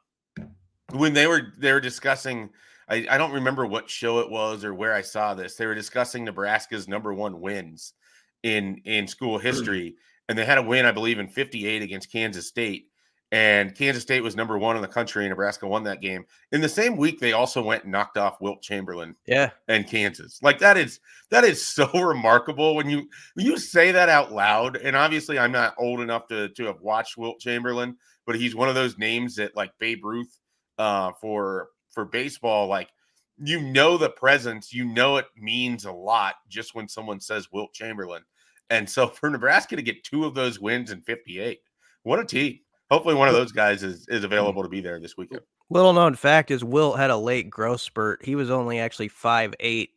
when 0.92 1.12
they 1.12 1.26
were 1.26 1.52
they 1.58 1.72
were 1.72 1.80
discussing. 1.80 2.50
I, 2.88 3.04
I 3.10 3.18
don't 3.18 3.32
remember 3.32 3.66
what 3.66 3.90
show 3.90 4.20
it 4.20 4.30
was 4.30 4.64
or 4.64 4.72
where 4.72 4.94
I 4.94 5.02
saw 5.02 5.34
this. 5.34 5.56
They 5.56 5.66
were 5.66 5.74
discussing 5.74 6.24
Nebraska's 6.24 6.86
number 6.86 7.12
one 7.12 7.40
wins 7.40 7.94
in 8.42 8.80
in 8.84 9.08
school 9.08 9.38
history, 9.38 9.96
and 10.28 10.38
they 10.38 10.44
had 10.44 10.58
a 10.58 10.62
win, 10.62 10.86
I 10.86 10.92
believe, 10.92 11.18
in 11.18 11.28
'58 11.28 11.82
against 11.82 12.12
Kansas 12.12 12.46
State 12.46 12.86
and 13.32 13.74
Kansas 13.74 14.02
State 14.02 14.22
was 14.22 14.36
number 14.36 14.56
one 14.56 14.76
in 14.76 14.82
the 14.82 14.88
country, 14.88 15.24
and 15.24 15.30
Nebraska 15.30 15.66
won 15.66 15.82
that 15.84 16.00
game. 16.00 16.24
In 16.52 16.60
the 16.60 16.68
same 16.68 16.96
week, 16.96 17.18
they 17.18 17.32
also 17.32 17.62
went 17.62 17.82
and 17.82 17.92
knocked 17.92 18.16
off 18.16 18.40
Wilt 18.40 18.62
Chamberlain, 18.62 19.16
yeah, 19.26 19.50
and 19.66 19.86
Kansas. 19.86 20.38
Like 20.42 20.60
that 20.60 20.76
is 20.76 21.00
that 21.30 21.44
is 21.44 21.64
so 21.64 21.90
remarkable 21.94 22.76
when 22.76 22.88
you 22.88 23.08
when 23.34 23.46
you 23.46 23.58
say 23.58 23.90
that 23.90 24.08
out 24.08 24.32
loud. 24.32 24.76
And 24.76 24.94
obviously, 24.94 25.38
I'm 25.38 25.52
not 25.52 25.74
old 25.78 26.00
enough 26.00 26.28
to 26.28 26.50
to 26.50 26.64
have 26.66 26.80
watched 26.80 27.16
Wilt 27.16 27.40
Chamberlain, 27.40 27.96
but 28.26 28.36
he's 28.36 28.54
one 28.54 28.68
of 28.68 28.76
those 28.76 28.96
names 28.96 29.34
that 29.36 29.56
like 29.56 29.72
Babe 29.78 30.04
Ruth 30.04 30.38
uh, 30.78 31.12
for 31.20 31.70
for 31.90 32.04
baseball, 32.04 32.68
like 32.68 32.90
you 33.38 33.60
know 33.60 33.98
the 33.98 34.10
presence, 34.10 34.72
you 34.72 34.84
know 34.84 35.16
it 35.16 35.26
means 35.36 35.84
a 35.84 35.92
lot 35.92 36.36
just 36.48 36.76
when 36.76 36.88
someone 36.88 37.20
says 37.20 37.50
Wilt 37.50 37.72
Chamberlain. 37.72 38.22
And 38.70 38.88
so 38.88 39.08
for 39.08 39.30
Nebraska 39.30 39.74
to 39.74 39.82
get 39.82 40.04
two 40.04 40.24
of 40.24 40.34
those 40.34 40.60
wins 40.60 40.92
in 40.92 41.00
58, 41.00 41.58
what 42.04 42.20
a 42.20 42.24
team 42.24 42.60
hopefully 42.90 43.14
one 43.14 43.28
of 43.28 43.34
those 43.34 43.52
guys 43.52 43.82
is 43.82 44.06
is 44.08 44.24
available 44.24 44.62
to 44.62 44.68
be 44.68 44.80
there 44.80 45.00
this 45.00 45.16
weekend. 45.16 45.42
Little 45.70 45.92
known 45.92 46.14
fact 46.14 46.50
is 46.50 46.62
Wilt 46.62 46.98
had 46.98 47.10
a 47.10 47.16
late 47.16 47.50
growth 47.50 47.80
spurt. 47.80 48.24
He 48.24 48.34
was 48.34 48.50
only 48.50 48.78
actually 48.78 49.08
five 49.08 49.54
eight 49.60 49.90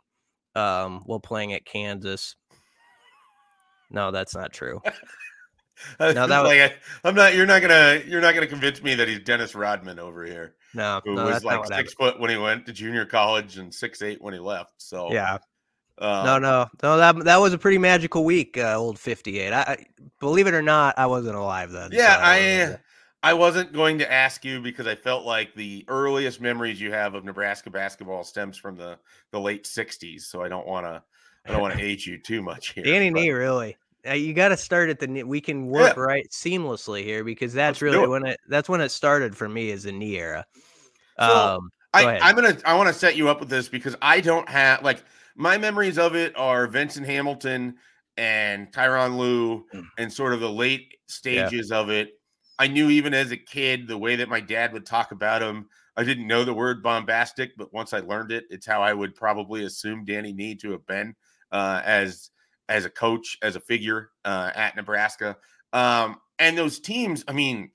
um, 0.55 1.01
while 1.05 1.19
playing 1.19 1.53
at 1.53 1.65
Kansas. 1.65 2.35
No, 3.91 4.11
that's 4.11 4.35
not 4.35 4.53
true. 4.53 4.81
no, 5.99 6.13
that 6.13 6.27
was, 6.27 6.49
like, 6.49 6.79
I, 7.03 7.07
am 7.07 7.15
not. 7.15 7.35
You're 7.35 7.45
not 7.45 7.61
gonna. 7.61 8.01
You're 8.05 8.21
not 8.21 8.33
gonna 8.33 8.47
convince 8.47 8.83
me 8.83 8.95
that 8.95 9.07
he's 9.07 9.21
Dennis 9.21 9.55
Rodman 9.55 9.99
over 9.99 10.25
here. 10.25 10.55
No, 10.73 11.01
who 11.03 11.15
no, 11.15 11.25
was 11.25 11.43
like 11.43 11.65
six 11.65 11.69
happened. 11.69 11.91
foot 11.97 12.19
when 12.19 12.29
he 12.29 12.37
went 12.37 12.65
to 12.67 12.73
junior 12.73 13.05
college 13.05 13.57
and 13.57 13.73
six 13.73 14.01
eight 14.01 14.21
when 14.21 14.33
he 14.33 14.39
left. 14.39 14.73
So 14.77 15.11
yeah, 15.11 15.37
um, 15.99 16.25
no, 16.25 16.39
no, 16.39 16.67
no. 16.81 16.97
That 16.97 17.23
that 17.25 17.37
was 17.37 17.53
a 17.53 17.57
pretty 17.57 17.77
magical 17.77 18.23
week. 18.23 18.57
Uh, 18.57 18.77
old 18.77 18.97
fifty 18.97 19.39
eight. 19.39 19.53
I, 19.53 19.85
believe 20.19 20.47
it 20.47 20.53
or 20.53 20.61
not, 20.61 20.97
I 20.97 21.05
wasn't 21.05 21.35
alive 21.35 21.71
then. 21.71 21.89
Yeah, 21.91 22.15
so 22.15 22.21
I. 22.21 22.79
I 23.21 23.33
wasn't 23.33 23.73
going 23.73 23.97
to 23.99 24.09
ask 24.09 24.45
you 24.45 24.61
because 24.61 24.87
I 24.87 24.95
felt 24.95 25.25
like 25.25 25.53
the 25.53 25.83
earliest 25.89 26.39
memories 26.39 26.79
you 26.79 26.93
have 26.93 27.15
of 27.15 27.25
Nebraska 27.25 27.69
basketball 27.69 28.23
stems 28.23 28.57
from 28.57 28.77
the 28.77 28.97
the 29.31 29.39
late 29.41 29.65
'60s. 29.65 30.21
So 30.21 30.41
I 30.41 30.47
don't 30.47 30.65
want 30.65 30.85
to. 30.85 31.03
I 31.45 31.51
don't 31.51 31.61
want 31.61 31.77
to 31.77 31.83
age 31.83 32.07
you 32.07 32.17
too 32.17 32.41
much 32.41 32.69
here. 32.69 32.85
Danny 32.85 33.09
but. 33.09 33.19
Nee, 33.19 33.31
really. 33.31 33.75
Uh, 34.07 34.13
you 34.13 34.33
got 34.33 34.49
to 34.49 34.57
start 34.57 34.89
at 34.89 34.99
the 34.99 35.07
Nee. 35.07 35.23
We 35.23 35.41
can 35.41 35.67
work 35.67 35.97
yeah. 35.97 36.01
right 36.01 36.29
seamlessly 36.29 37.03
here 37.03 37.25
because 37.25 37.51
that's 37.51 37.81
Let's 37.81 37.93
really 37.93 38.05
it. 38.05 38.09
when 38.09 38.25
it 38.25 38.39
that's 38.47 38.69
when 38.69 38.79
it 38.79 38.89
started 38.89 39.35
for 39.35 39.49
me 39.49 39.71
as 39.71 39.85
a 39.85 39.91
Nee 39.91 40.15
era. 40.15 40.45
So 41.19 41.57
um, 41.57 41.69
I, 41.93 42.19
I'm 42.19 42.35
gonna 42.35 42.57
I 42.63 42.75
want 42.75 42.87
to 42.87 42.93
set 42.93 43.17
you 43.17 43.27
up 43.27 43.41
with 43.41 43.49
this 43.49 43.67
because 43.67 43.97
I 44.01 44.21
don't 44.21 44.47
have 44.47 44.81
like 44.83 45.03
my 45.39 45.57
memories 45.57 45.97
of 45.97 46.15
it 46.15 46.37
are 46.37 46.67
Venson 46.67 47.05
Hamilton 47.05 47.75
and 48.17 48.71
Tyronn 48.73 49.17
Lue 49.17 49.65
mm. 49.73 49.85
and 49.97 50.11
sort 50.11 50.33
of 50.33 50.41
the 50.41 50.51
late 50.51 50.93
stages 51.07 51.69
yeah. 51.71 51.77
of 51.77 51.89
it. 51.89 52.19
I 52.59 52.67
knew 52.67 52.89
even 52.89 53.13
as 53.13 53.31
a 53.31 53.37
kid 53.37 53.87
the 53.87 53.97
way 53.97 54.17
that 54.17 54.27
my 54.27 54.41
dad 54.41 54.73
would 54.73 54.85
talk 54.85 55.13
about 55.13 55.41
him. 55.41 55.69
I 55.95 56.03
didn't 56.03 56.27
know 56.27 56.43
the 56.43 56.53
word 56.53 56.83
bombastic, 56.83 57.55
but 57.55 57.73
once 57.73 57.93
I 57.93 57.99
learned 57.99 58.33
it, 58.33 58.43
it's 58.49 58.65
how 58.65 58.81
I 58.81 58.93
would 58.93 59.15
probably 59.15 59.63
assume 59.63 60.03
Danny 60.03 60.33
Nee 60.33 60.55
to 60.55 60.71
have 60.71 60.85
been 60.85 61.15
uh, 61.53 61.81
as 61.85 62.31
as 62.67 62.83
a 62.83 62.89
coach, 62.89 63.37
as 63.41 63.55
a 63.55 63.61
figure 63.61 64.11
uh, 64.25 64.51
at 64.53 64.75
Nebraska. 64.75 65.37
Um, 65.71 66.17
and 66.37 66.57
those 66.57 66.81
teams, 66.81 67.23
I 67.27 67.31
mean, 67.31 67.71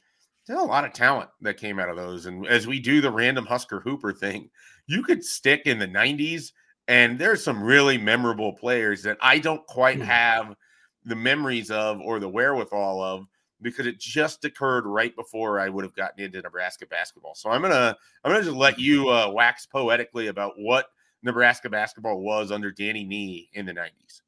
there's 0.47 0.61
a 0.61 0.65
lot 0.65 0.85
of 0.85 0.93
talent 0.93 1.31
that 1.41 1.57
came 1.57 1.79
out 1.79 1.89
of 1.89 1.97
those. 1.97 2.27
And 2.27 2.47
as 2.47 2.67
we 2.67 2.79
do 2.79 3.01
the 3.01 3.11
random 3.11 3.47
Husker 3.47 3.81
Hooper 3.81 4.13
thing, 4.13 4.51
you 4.87 5.03
could 5.03 5.25
stick 5.25 5.63
in 5.65 5.79
the 5.79 5.89
90s 5.89 6.53
and 6.89 7.19
there's 7.19 7.43
some 7.43 7.63
really 7.63 7.99
memorable 7.99 8.53
players 8.53 9.03
that 9.03 9.17
I 9.21 9.39
don't 9.39 9.67
quite 9.67 9.99
hmm. 9.99 10.05
have 10.05 10.57
the 11.05 11.17
memories 11.17 11.71
of 11.71 12.01
or 12.01 12.19
the 12.19 12.29
wherewithal 12.29 13.03
of 13.03 13.27
because 13.63 13.87
it 13.87 13.99
just 13.99 14.45
occurred 14.45 14.87
right 14.87 15.15
before 15.17 15.59
I 15.59 15.69
would 15.69 15.85
have 15.85 15.95
gotten 15.95 16.25
into 16.25 16.41
Nebraska 16.41 16.87
basketball. 16.87 17.35
So 17.35 17.51
I'm 17.51 17.63
gonna 17.63 17.97
I'm 18.25 18.33
gonna 18.33 18.45
just 18.45 18.57
let 18.57 18.79
you 18.79 19.09
uh, 19.09 19.31
wax 19.31 19.67
poetically 19.67 20.29
about 20.29 20.53
what 20.57 20.87
Nebraska 21.23 21.71
basketball 21.71 22.21
was 22.21 22.53
under 22.53 22.71
Danny 22.71 23.05
Nee 23.05 23.49
in 23.55 23.67
the 23.67 23.73
90s. 23.73 24.21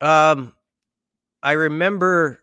Um, 0.00 0.54
I 1.42 1.52
remember 1.52 2.42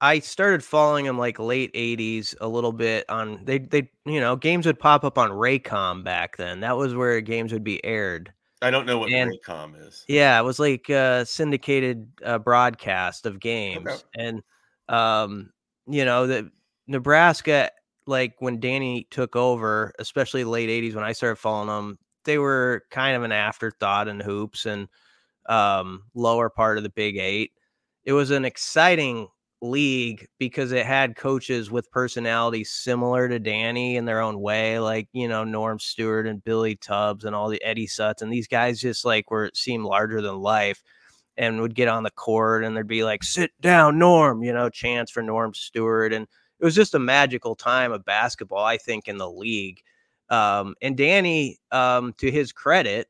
I 0.00 0.18
started 0.18 0.64
following 0.64 1.06
him 1.06 1.18
like 1.18 1.38
late 1.38 1.72
80s 1.74 2.34
a 2.40 2.48
little 2.48 2.72
bit 2.72 3.08
on 3.08 3.44
they 3.44 3.58
they 3.58 3.90
you 4.04 4.20
know 4.20 4.36
games 4.36 4.66
would 4.66 4.78
pop 4.78 5.04
up 5.04 5.18
on 5.18 5.30
Raycom 5.30 6.04
back 6.04 6.36
then. 6.36 6.60
That 6.60 6.76
was 6.76 6.94
where 6.94 7.20
games 7.20 7.52
would 7.52 7.64
be 7.64 7.82
aired. 7.84 8.32
I 8.62 8.70
don't 8.70 8.86
know 8.86 8.98
what 8.98 9.10
and, 9.10 9.32
Raycom 9.32 9.86
is. 9.86 10.04
Yeah, 10.06 10.38
it 10.38 10.44
was 10.44 10.58
like 10.58 10.88
a 10.88 11.24
syndicated 11.24 12.08
uh, 12.24 12.38
broadcast 12.38 13.24
of 13.26 13.40
games, 13.40 13.88
okay. 13.88 14.02
and 14.14 14.42
um, 14.88 15.50
you 15.86 16.04
know 16.04 16.26
the 16.26 16.50
Nebraska. 16.86 17.70
Like 18.06 18.34
when 18.40 18.60
Danny 18.60 19.06
took 19.10 19.36
over, 19.36 19.92
especially 19.98 20.44
late 20.44 20.68
'80s 20.68 20.94
when 20.94 21.04
I 21.04 21.12
started 21.12 21.36
following 21.36 21.68
them, 21.68 21.98
they 22.24 22.38
were 22.38 22.84
kind 22.90 23.16
of 23.16 23.22
an 23.22 23.32
afterthought 23.32 24.08
in 24.08 24.20
hoops 24.20 24.66
and 24.66 24.88
um, 25.46 26.04
lower 26.14 26.50
part 26.50 26.76
of 26.76 26.82
the 26.82 26.90
Big 26.90 27.16
Eight. 27.16 27.52
It 28.04 28.12
was 28.12 28.30
an 28.30 28.44
exciting 28.44 29.28
league 29.62 30.26
because 30.38 30.72
it 30.72 30.86
had 30.86 31.16
coaches 31.16 31.70
with 31.70 31.90
personalities 31.90 32.70
similar 32.70 33.28
to 33.28 33.38
Danny 33.38 33.96
in 33.96 34.04
their 34.04 34.20
own 34.20 34.40
way, 34.40 34.78
like 34.78 35.08
you 35.12 35.28
know 35.28 35.44
Norm 35.44 35.78
Stewart 35.78 36.26
and 36.26 36.42
Billy 36.44 36.76
Tubbs 36.76 37.24
and 37.24 37.34
all 37.34 37.48
the 37.48 37.62
Eddie 37.62 37.86
Sutts, 37.86 38.22
and 38.22 38.32
these 38.32 38.48
guys 38.48 38.80
just 38.80 39.04
like 39.04 39.30
were 39.30 39.50
seemed 39.54 39.84
larger 39.84 40.20
than 40.22 40.38
life, 40.38 40.82
and 41.36 41.60
would 41.60 41.74
get 41.74 41.88
on 41.88 42.02
the 42.02 42.10
court 42.12 42.64
and 42.64 42.76
there'd 42.76 42.86
be 42.86 43.04
like 43.04 43.22
"Sit 43.22 43.52
down, 43.60 43.98
Norm," 43.98 44.42
you 44.42 44.52
know, 44.52 44.68
chance 44.68 45.10
for 45.10 45.22
Norm 45.22 45.54
Stewart, 45.54 46.12
and 46.12 46.26
it 46.60 46.64
was 46.64 46.74
just 46.74 46.94
a 46.94 46.98
magical 46.98 47.54
time 47.56 47.92
of 47.92 48.04
basketball, 48.04 48.64
I 48.64 48.76
think, 48.76 49.08
in 49.08 49.18
the 49.18 49.30
league. 49.30 49.80
Um, 50.28 50.74
and 50.82 50.96
Danny, 50.96 51.58
um, 51.72 52.14
to 52.18 52.30
his 52.30 52.52
credit, 52.52 53.08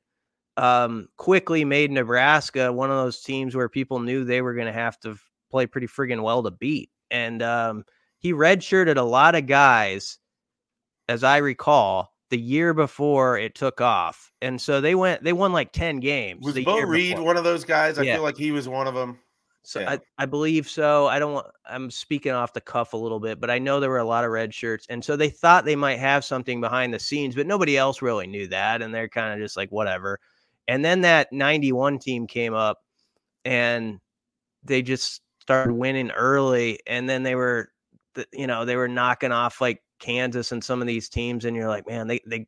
um, 0.57 1.09
quickly 1.17 1.65
made 1.65 1.91
Nebraska 1.91 2.73
one 2.73 2.91
of 2.91 2.97
those 2.97 3.23
teams 3.23 3.55
where 3.57 3.69
people 3.69 4.01
knew 4.01 4.25
they 4.25 4.43
were 4.43 4.55
going 4.55 4.67
to 4.67 4.73
have 4.73 4.99
to 5.01 5.17
play 5.51 5.67
pretty 5.67 5.87
friggin' 5.87 6.23
well 6.23 6.43
to 6.43 6.51
beat. 6.51 6.91
And 7.11 7.43
um, 7.43 7.85
he 8.19 8.33
redshirted 8.33 8.97
a 8.97 9.03
lot 9.03 9.35
of 9.35 9.47
guys, 9.47 10.19
as 11.09 11.25
I 11.25 11.39
recall, 11.39 12.13
the 12.31 12.39
year 12.39 12.73
before 12.73 13.37
it 13.37 13.55
took 13.55 13.81
off. 13.81 14.33
And 14.41 14.61
so 14.61 14.81
they 14.81 14.95
went, 14.95 15.23
they 15.25 15.33
won 15.33 15.53
like 15.53 15.73
10 15.73 16.01
games. 16.01 16.45
Was 16.45 16.65
Beau 16.65 16.81
Reid 16.81 17.19
one 17.19 17.37
of 17.37 17.45
those 17.45 17.65
guys? 17.65 17.99
I 17.99 18.03
yeah. 18.03 18.15
feel 18.15 18.23
like 18.23 18.37
he 18.37 18.53
was 18.53 18.69
one 18.69 18.87
of 18.87 18.95
them. 18.95 19.19
So 19.63 19.81
yeah. 19.81 19.93
I, 19.93 19.99
I 20.19 20.27
believe 20.27 20.69
so. 20.69 21.07
I 21.07 21.19
don't 21.19 21.35
want, 21.35 21.47
I'm 21.67 21.91
speaking 21.91 22.33
off 22.33 22.55
the 22.55 22.61
cuff 22.61 22.93
a 22.93 22.97
little 22.97 23.21
bit, 23.21 23.41
but 23.41 23.51
I 23.51 23.59
know 23.59 23.79
there 23.79 23.91
were 23.91 23.99
a 23.99 24.05
lot 24.05 24.25
of 24.25 24.31
red 24.31 24.55
shirts. 24.55 24.87
And 24.89 25.05
so 25.05 25.17
they 25.17 25.29
thought 25.29 25.65
they 25.65 25.77
might 25.77 25.99
have 25.99 26.25
something 26.25 26.61
behind 26.61 26.95
the 26.95 26.99
scenes, 26.99 27.35
but 27.35 27.47
nobody 27.47 27.77
else 27.77 28.01
really 28.01 28.27
knew 28.27 28.47
that. 28.49 28.81
And 28.81 28.95
they're 28.95 29.09
kind 29.09 29.35
of 29.35 29.45
just 29.45 29.57
like, 29.57 29.71
whatever. 29.71 30.19
And 30.67 30.85
then 30.85 31.03
that 31.03 31.33
91 31.33 31.99
team 31.99 32.27
came 32.27 32.55
up 32.55 32.79
and 33.45 33.99
they 34.63 34.83
just 34.83 35.21
started 35.51 35.73
winning 35.73 36.13
early, 36.13 36.79
and 36.87 37.09
then 37.09 37.25
they 37.25 37.35
were, 37.35 37.71
you 38.33 38.47
know, 38.47 38.65
they 38.65 38.77
were 38.77 38.87
knocking 38.87 39.33
off 39.33 39.61
like 39.61 39.83
Kansas 39.99 40.53
and 40.53 40.63
some 40.63 40.81
of 40.81 40.87
these 40.87 41.09
teams, 41.09 41.45
and 41.45 41.57
you're 41.57 41.67
like, 41.67 41.89
man, 41.89 42.07
they 42.07 42.21
they 42.25 42.47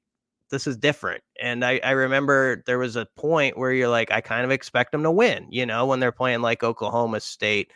this 0.51 0.69
is 0.69 0.77
different. 0.77 1.25
And 1.41 1.65
I, 1.65 1.81
I 1.83 1.93
remember 1.93 2.63
there 2.65 2.79
was 2.79 2.95
a 2.95 3.09
point 3.17 3.59
where 3.59 3.73
you're 3.73 3.89
like, 3.89 4.13
I 4.13 4.21
kind 4.21 4.45
of 4.45 4.53
expect 4.53 4.93
them 4.93 5.03
to 5.03 5.11
win, 5.11 5.49
you 5.51 5.67
know, 5.67 5.85
when 5.87 5.99
they're 5.99 6.13
playing 6.13 6.43
like 6.43 6.63
Oklahoma 6.63 7.19
State 7.19 7.73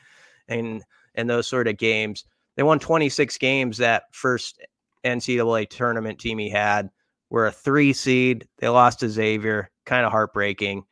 and 0.47 0.85
and 1.17 1.29
those 1.29 1.49
sort 1.49 1.67
of 1.67 1.77
games. 1.77 2.25
They 2.55 2.63
won 2.63 2.79
26 2.79 3.37
games 3.39 3.79
that 3.79 4.05
first 4.13 4.61
NCAA 5.05 5.69
tournament 5.69 6.21
team 6.21 6.39
he 6.39 6.51
had. 6.51 6.89
Were 7.31 7.47
a 7.49 7.53
three 7.53 7.93
seed. 7.93 8.47
They 8.59 8.69
lost 8.69 9.01
to 9.01 9.09
Xavier, 9.09 9.71
kind 9.87 10.07
of 10.07 10.13
heartbreaking. 10.13 10.85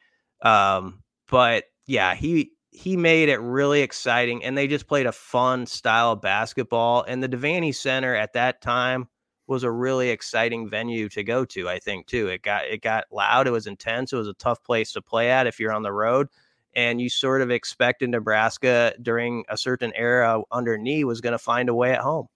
Um, 0.43 1.05
but 1.31 1.65
yeah, 1.87 2.17
he 2.17 2.51
he 2.77 2.97
made 2.97 3.29
it 3.29 3.39
really 3.39 3.83
exciting 3.83 4.43
and 4.43 4.59
they 4.59 4.67
just 4.67 4.89
played 4.89 5.07
a 5.07 5.13
fun 5.13 5.65
style 5.65 6.11
of 6.11 6.21
basketball 6.21 7.05
and 7.07 7.23
the 7.23 7.29
Devaney 7.29 7.73
Center 7.73 8.17
at 8.17 8.33
that 8.33 8.61
time 8.61 9.09
was 9.47 9.63
a 9.63 9.71
really 9.71 10.11
exciting 10.11 10.69
venue 10.69 11.09
to 11.09 11.23
go 11.23 11.45
to 11.45 11.69
I 11.69 11.79
think 11.79 12.09
too. 12.09 12.27
It 12.27 12.43
got 12.43 12.65
it 12.65 12.83
got 12.83 13.05
loud 13.13 13.47
it 13.47 13.53
was 13.53 13.69
intense 13.69 14.13
it 14.13 14.17
was 14.17 14.27
a 14.27 14.35
tough 14.35 14.61
place 14.65 14.91
to 14.93 15.01
play 15.01 15.31
at 15.31 15.47
if 15.47 15.61
you're 15.61 15.73
on 15.73 15.85
the 15.85 15.93
road 15.93 16.27
and 16.75 17.01
you 17.01 17.09
sort 17.09 17.43
of 17.43 17.51
expected 17.53 18.11
Nebraska 18.11 18.93
during 19.01 19.45
a 19.49 19.57
certain 19.57 19.93
era 19.95 20.43
under 20.51 20.77
Nee 20.77 21.05
was 21.05 21.21
going 21.21 21.31
to 21.31 21.39
find 21.39 21.69
a 21.69 21.75
way 21.75 21.93
at 21.93 22.01
home. 22.01 22.27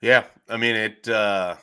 Yeah 0.00 0.24
I 0.48 0.56
mean 0.56 0.74
it 0.74 1.06
uh 1.06 1.56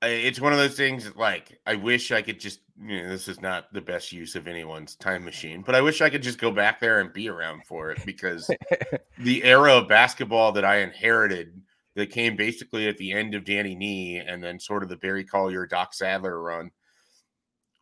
it's 0.00 0.40
one 0.40 0.52
of 0.52 0.58
those 0.58 0.76
things 0.76 1.04
that, 1.04 1.18
like 1.18 1.60
I 1.66 1.74
wish 1.74 2.10
I 2.10 2.22
could 2.22 2.40
just 2.40 2.60
you 2.80 3.02
know 3.02 3.08
this 3.08 3.28
is 3.28 3.40
not 3.40 3.72
the 3.72 3.80
best 3.80 4.12
use 4.12 4.34
of 4.34 4.48
anyone's 4.48 4.96
time 4.96 5.24
machine, 5.24 5.62
but 5.62 5.74
I 5.74 5.80
wish 5.80 6.00
I 6.00 6.10
could 6.10 6.22
just 6.22 6.38
go 6.38 6.50
back 6.50 6.80
there 6.80 7.00
and 7.00 7.12
be 7.12 7.28
around 7.28 7.64
for 7.66 7.90
it 7.90 8.04
because 8.04 8.50
the 9.18 9.44
era 9.44 9.74
of 9.74 9.88
basketball 9.88 10.52
that 10.52 10.64
I 10.64 10.78
inherited 10.78 11.60
that 11.94 12.10
came 12.10 12.36
basically 12.36 12.88
at 12.88 12.98
the 12.98 13.12
end 13.12 13.34
of 13.34 13.44
Danny 13.44 13.74
Nee 13.74 14.18
and 14.18 14.42
then 14.42 14.58
sort 14.58 14.82
of 14.82 14.88
the 14.88 14.96
Barry 14.96 15.24
Collier 15.24 15.66
Doc 15.66 15.94
Sadler 15.94 16.40
run. 16.40 16.70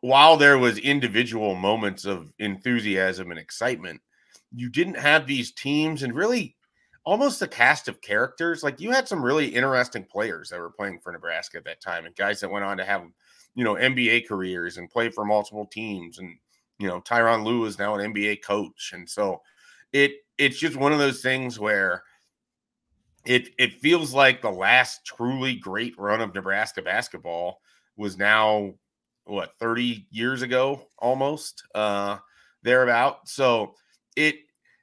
While 0.01 0.37
there 0.37 0.59
was 0.59 0.79
individual 0.79 1.55
moments 1.55 2.05
of 2.05 2.33
enthusiasm 2.39 3.31
and 3.31 3.41
excitement, 3.41 4.03
you 4.55 4.69
didn't 4.69 4.99
have 4.99 5.27
these 5.27 5.53
teams 5.53 6.03
and 6.03 6.15
really 6.15 6.57
almost 7.05 7.41
a 7.43 7.49
cast 7.49 7.89
of 7.89 8.01
characters. 8.01 8.63
Like 8.63 8.81
you 8.81 8.91
had 8.91 9.09
some 9.09 9.25
really 9.25 9.49
interesting 9.49 10.05
players 10.05 10.51
that 10.51 10.61
were 10.61 10.71
playing 10.71 11.01
for 11.01 11.13
Nebraska 11.13 11.59
at 11.59 11.65
that 11.65 11.81
time, 11.81 12.05
and 12.05 12.15
guys 12.15 12.41
that 12.41 12.51
went 12.51 12.65
on 12.65 12.77
to 12.77 12.85
have 12.85 13.03
you 13.55 13.65
know 13.65 13.75
NBA 13.75 14.27
careers 14.27 14.79
and 14.79 14.91
play 14.91 15.11
for 15.11 15.25
multiple 15.25 15.67
teams. 15.67 16.19
And 16.19 16.37
you 16.79 16.89
know 16.89 17.01
Tyronn 17.01 17.45
Lue 17.45 17.65
is 17.65 17.79
now 17.79 17.95
an 17.95 18.13
NBA 18.13 18.43
coach, 18.43 18.93
and 18.95 19.09
so 19.09 19.41
it 19.93 20.17
it's 20.39 20.59
just 20.59 20.77
one 20.77 20.93
of 20.93 20.99
those 20.99 21.23
things 21.23 21.59
where 21.59 22.03
it 23.25 23.51
it 23.59 23.81
feels 23.81 24.13
like 24.13 24.43
the 24.43 24.51
last 24.51 25.05
truly 25.05 25.55
great 25.55 25.97
run 25.99 26.21
of 26.21 26.35
Nebraska 26.35 26.83
basketball 26.83 27.61
was 27.97 28.17
now 28.17 28.75
what 29.25 29.53
30 29.61 30.07
years 30.11 30.43
ago 30.43 30.89
almost 30.99 31.63
uh 31.77 32.19
thereabout 32.65 33.29
so 33.29 33.73
it 34.17 34.35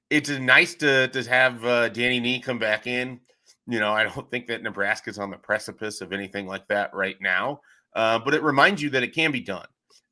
it's 0.09 0.29
nice 0.29 0.75
to 0.75 1.07
to 1.09 1.23
have 1.23 1.63
uh, 1.65 1.89
Danny 1.89 2.19
Nee 2.19 2.39
come 2.39 2.59
back 2.59 2.87
in. 2.87 3.19
You 3.67 3.79
know, 3.79 3.93
I 3.93 4.03
don't 4.03 4.29
think 4.29 4.47
that 4.47 4.63
Nebraska's 4.63 5.19
on 5.19 5.29
the 5.29 5.37
precipice 5.37 6.01
of 6.01 6.11
anything 6.11 6.47
like 6.47 6.67
that 6.67 6.93
right 6.93 7.17
now, 7.21 7.61
uh, 7.99 8.17
but 8.17 8.33
it 8.33 8.41
reminds 8.41 8.81
you 8.81 8.89
that 8.91 9.03
it 9.03 9.13
can 9.13 9.29
be 9.29 9.41
done, 9.41 9.67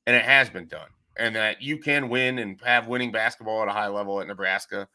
and 0.05 0.13
it 0.13 0.25
has 0.25 0.49
been 0.49 0.67
done, 0.67 0.89
and 1.15 1.33
that 1.37 1.61
you 1.61 1.77
can 1.77 2.09
win 2.09 2.39
and 2.39 2.59
have 2.65 2.87
winning 2.87 3.13
basketball 3.13 3.61
at 3.61 3.69
a 3.69 3.71
high 3.71 3.87
level 3.87 4.19
at 4.19 4.27
Nebraska. 4.27 4.89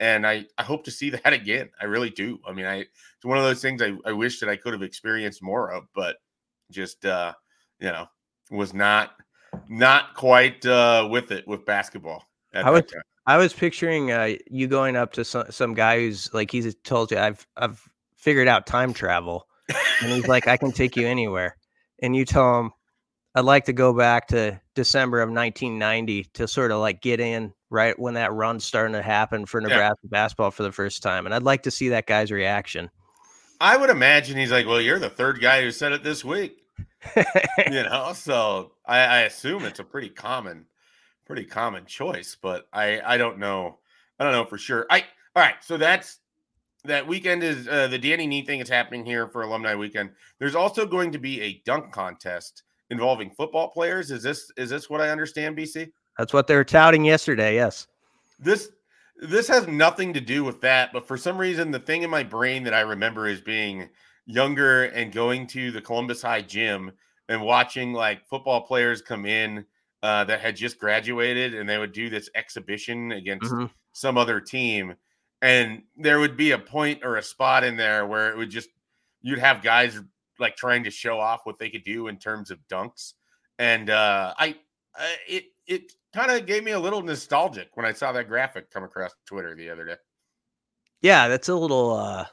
And 0.00 0.26
I, 0.26 0.46
I 0.56 0.62
hope 0.62 0.82
to 0.84 0.90
see 0.90 1.10
that 1.24 1.34
again. 1.34 1.68
I 1.78 1.84
really 1.84 2.08
do. 2.08 2.38
I 2.48 2.54
mean, 2.54 2.64
I 2.64 2.76
it's 2.76 3.24
one 3.24 3.36
of 3.36 3.44
those 3.44 3.60
things 3.60 3.82
I, 3.82 3.92
I 4.06 4.12
wish 4.12 4.40
that 4.40 4.48
I 4.48 4.56
could 4.56 4.72
have 4.72 4.82
experienced 4.82 5.42
more 5.42 5.70
of, 5.70 5.84
but 5.94 6.16
just 6.70 7.04
uh, 7.04 7.34
you 7.80 7.88
know, 7.88 8.06
was 8.50 8.72
not 8.72 9.10
not 9.68 10.14
quite 10.14 10.64
uh, 10.64 11.06
with 11.10 11.30
it 11.32 11.46
with 11.46 11.66
basketball. 11.66 12.24
I 12.54 12.70
was 12.70 12.84
I 13.26 13.36
was 13.36 13.52
picturing 13.52 14.10
uh, 14.10 14.36
you 14.50 14.68
going 14.68 14.96
up 14.96 15.12
to 15.12 15.24
some 15.26 15.44
some 15.50 15.74
guy 15.74 15.98
who's 15.98 16.32
like 16.32 16.50
he's 16.50 16.74
told 16.76 17.10
you 17.10 17.18
I've 17.18 17.46
I've 17.58 17.86
figured 18.16 18.48
out 18.48 18.66
time 18.66 18.94
travel, 18.94 19.46
and 20.00 20.12
he's 20.12 20.28
like 20.28 20.48
I 20.48 20.56
can 20.56 20.72
take 20.72 20.96
you 20.96 21.06
anywhere, 21.06 21.57
and 22.00 22.14
you 22.14 22.24
tell 22.24 22.60
him 22.60 22.72
I'd 23.34 23.44
like 23.44 23.66
to 23.66 23.72
go 23.72 23.92
back 23.92 24.28
to 24.28 24.60
December 24.74 25.20
of 25.20 25.28
1990 25.28 26.24
to 26.34 26.48
sort 26.48 26.70
of 26.70 26.80
like 26.80 27.00
get 27.00 27.20
in 27.20 27.52
right 27.70 27.98
when 27.98 28.14
that 28.14 28.32
run's 28.32 28.64
starting 28.64 28.94
to 28.94 29.02
happen 29.02 29.46
for 29.46 29.60
Nebraska 29.60 29.98
yeah. 30.04 30.08
basketball 30.10 30.50
for 30.50 30.62
the 30.62 30.72
first 30.72 31.02
time, 31.02 31.26
and 31.26 31.34
I'd 31.34 31.42
like 31.42 31.62
to 31.64 31.70
see 31.70 31.90
that 31.90 32.06
guy's 32.06 32.32
reaction. 32.32 32.90
I 33.60 33.76
would 33.76 33.90
imagine 33.90 34.36
he's 34.36 34.52
like, 34.52 34.66
"Well, 34.66 34.80
you're 34.80 34.98
the 34.98 35.10
third 35.10 35.40
guy 35.40 35.62
who 35.62 35.70
said 35.70 35.92
it 35.92 36.02
this 36.02 36.24
week," 36.24 36.64
you 37.70 37.82
know. 37.82 38.12
So 38.14 38.72
I, 38.86 38.98
I 38.98 39.18
assume 39.20 39.64
it's 39.64 39.80
a 39.80 39.84
pretty 39.84 40.08
common 40.08 40.66
pretty 41.26 41.44
common 41.44 41.84
choice, 41.86 42.36
but 42.40 42.66
I 42.72 43.00
I 43.04 43.16
don't 43.18 43.38
know. 43.38 43.78
I 44.18 44.24
don't 44.24 44.32
know 44.32 44.46
for 44.46 44.58
sure. 44.58 44.86
I 44.90 45.04
all 45.36 45.42
right. 45.42 45.56
So 45.60 45.76
that's 45.76 46.18
that 46.88 47.06
weekend 47.06 47.42
is 47.42 47.68
uh, 47.68 47.86
the 47.86 47.98
Danny 47.98 48.26
Nee 48.26 48.42
thing 48.42 48.60
is 48.60 48.68
happening 48.68 49.04
here 49.04 49.28
for 49.28 49.42
alumni 49.42 49.74
weekend. 49.74 50.10
There's 50.38 50.54
also 50.54 50.86
going 50.86 51.12
to 51.12 51.18
be 51.18 51.40
a 51.40 51.62
dunk 51.64 51.92
contest 51.92 52.64
involving 52.90 53.30
football 53.30 53.68
players. 53.68 54.10
Is 54.10 54.22
this 54.22 54.50
is 54.56 54.70
this 54.70 54.90
what 54.90 55.00
I 55.00 55.10
understand, 55.10 55.56
BC? 55.56 55.90
That's 56.18 56.32
what 56.32 56.46
they 56.46 56.56
were 56.56 56.64
touting 56.64 57.04
yesterday. 57.04 57.54
Yes. 57.54 57.86
This 58.38 58.70
this 59.20 59.48
has 59.48 59.66
nothing 59.66 60.12
to 60.14 60.20
do 60.20 60.44
with 60.44 60.60
that, 60.60 60.92
but 60.92 61.06
for 61.06 61.16
some 61.16 61.38
reason, 61.38 61.70
the 61.70 61.80
thing 61.80 62.02
in 62.02 62.10
my 62.10 62.22
brain 62.22 62.64
that 62.64 62.74
I 62.74 62.80
remember 62.80 63.26
is 63.26 63.40
being 63.40 63.88
younger 64.26 64.84
and 64.84 65.12
going 65.12 65.46
to 65.48 65.70
the 65.70 65.80
Columbus 65.80 66.22
High 66.22 66.42
gym 66.42 66.92
and 67.28 67.42
watching 67.42 67.92
like 67.92 68.26
football 68.28 68.60
players 68.60 69.02
come 69.02 69.26
in 69.26 69.64
uh, 70.02 70.24
that 70.24 70.40
had 70.40 70.56
just 70.56 70.78
graduated 70.78 71.54
and 71.54 71.68
they 71.68 71.78
would 71.78 71.92
do 71.92 72.08
this 72.08 72.30
exhibition 72.34 73.12
against 73.12 73.52
mm-hmm. 73.52 73.66
some 73.92 74.16
other 74.16 74.40
team. 74.40 74.94
And 75.40 75.82
there 75.96 76.18
would 76.18 76.36
be 76.36 76.50
a 76.52 76.58
point 76.58 77.04
or 77.04 77.16
a 77.16 77.22
spot 77.22 77.64
in 77.64 77.76
there 77.76 78.06
where 78.06 78.30
it 78.30 78.36
would 78.36 78.50
just, 78.50 78.68
you'd 79.22 79.38
have 79.38 79.62
guys 79.62 80.00
like 80.38 80.56
trying 80.56 80.84
to 80.84 80.90
show 80.90 81.18
off 81.18 81.40
what 81.44 81.58
they 81.58 81.70
could 81.70 81.84
do 81.84 82.08
in 82.08 82.18
terms 82.18 82.50
of 82.50 82.58
dunks. 82.70 83.14
And 83.58 83.90
uh, 83.90 84.34
I, 84.38 84.56
uh, 84.98 85.04
it, 85.28 85.44
it 85.66 85.92
kind 86.12 86.30
of 86.30 86.46
gave 86.46 86.64
me 86.64 86.72
a 86.72 86.80
little 86.80 87.02
nostalgic 87.02 87.68
when 87.74 87.86
I 87.86 87.92
saw 87.92 88.12
that 88.12 88.28
graphic 88.28 88.70
come 88.70 88.84
across 88.84 89.12
Twitter 89.26 89.54
the 89.54 89.70
other 89.70 89.84
day. 89.84 89.96
Yeah, 91.02 91.28
that's 91.28 91.48
a 91.48 91.54
little 91.54 91.94
uh, 91.94 92.26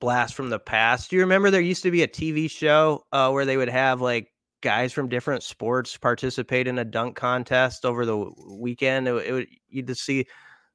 blast 0.00 0.34
from 0.34 0.50
the 0.50 0.58
past. 0.58 1.08
Do 1.08 1.16
you 1.16 1.22
remember 1.22 1.50
there 1.50 1.60
used 1.60 1.82
to 1.84 1.90
be 1.90 2.02
a 2.02 2.08
TV 2.08 2.50
show 2.50 3.04
uh, 3.12 3.30
where 3.30 3.46
they 3.46 3.56
would 3.56 3.70
have 3.70 4.02
like 4.02 4.32
guys 4.62 4.92
from 4.92 5.08
different 5.08 5.42
sports 5.42 5.96
participate 5.96 6.66
in 6.66 6.78
a 6.78 6.84
dunk 6.84 7.16
contest 7.16 7.84
over 7.84 8.06
the 8.06 8.30
weekend. 8.46 9.06
It, 9.06 9.14
it 9.14 9.48
you 9.68 9.82
just 9.82 10.04
see 10.04 10.26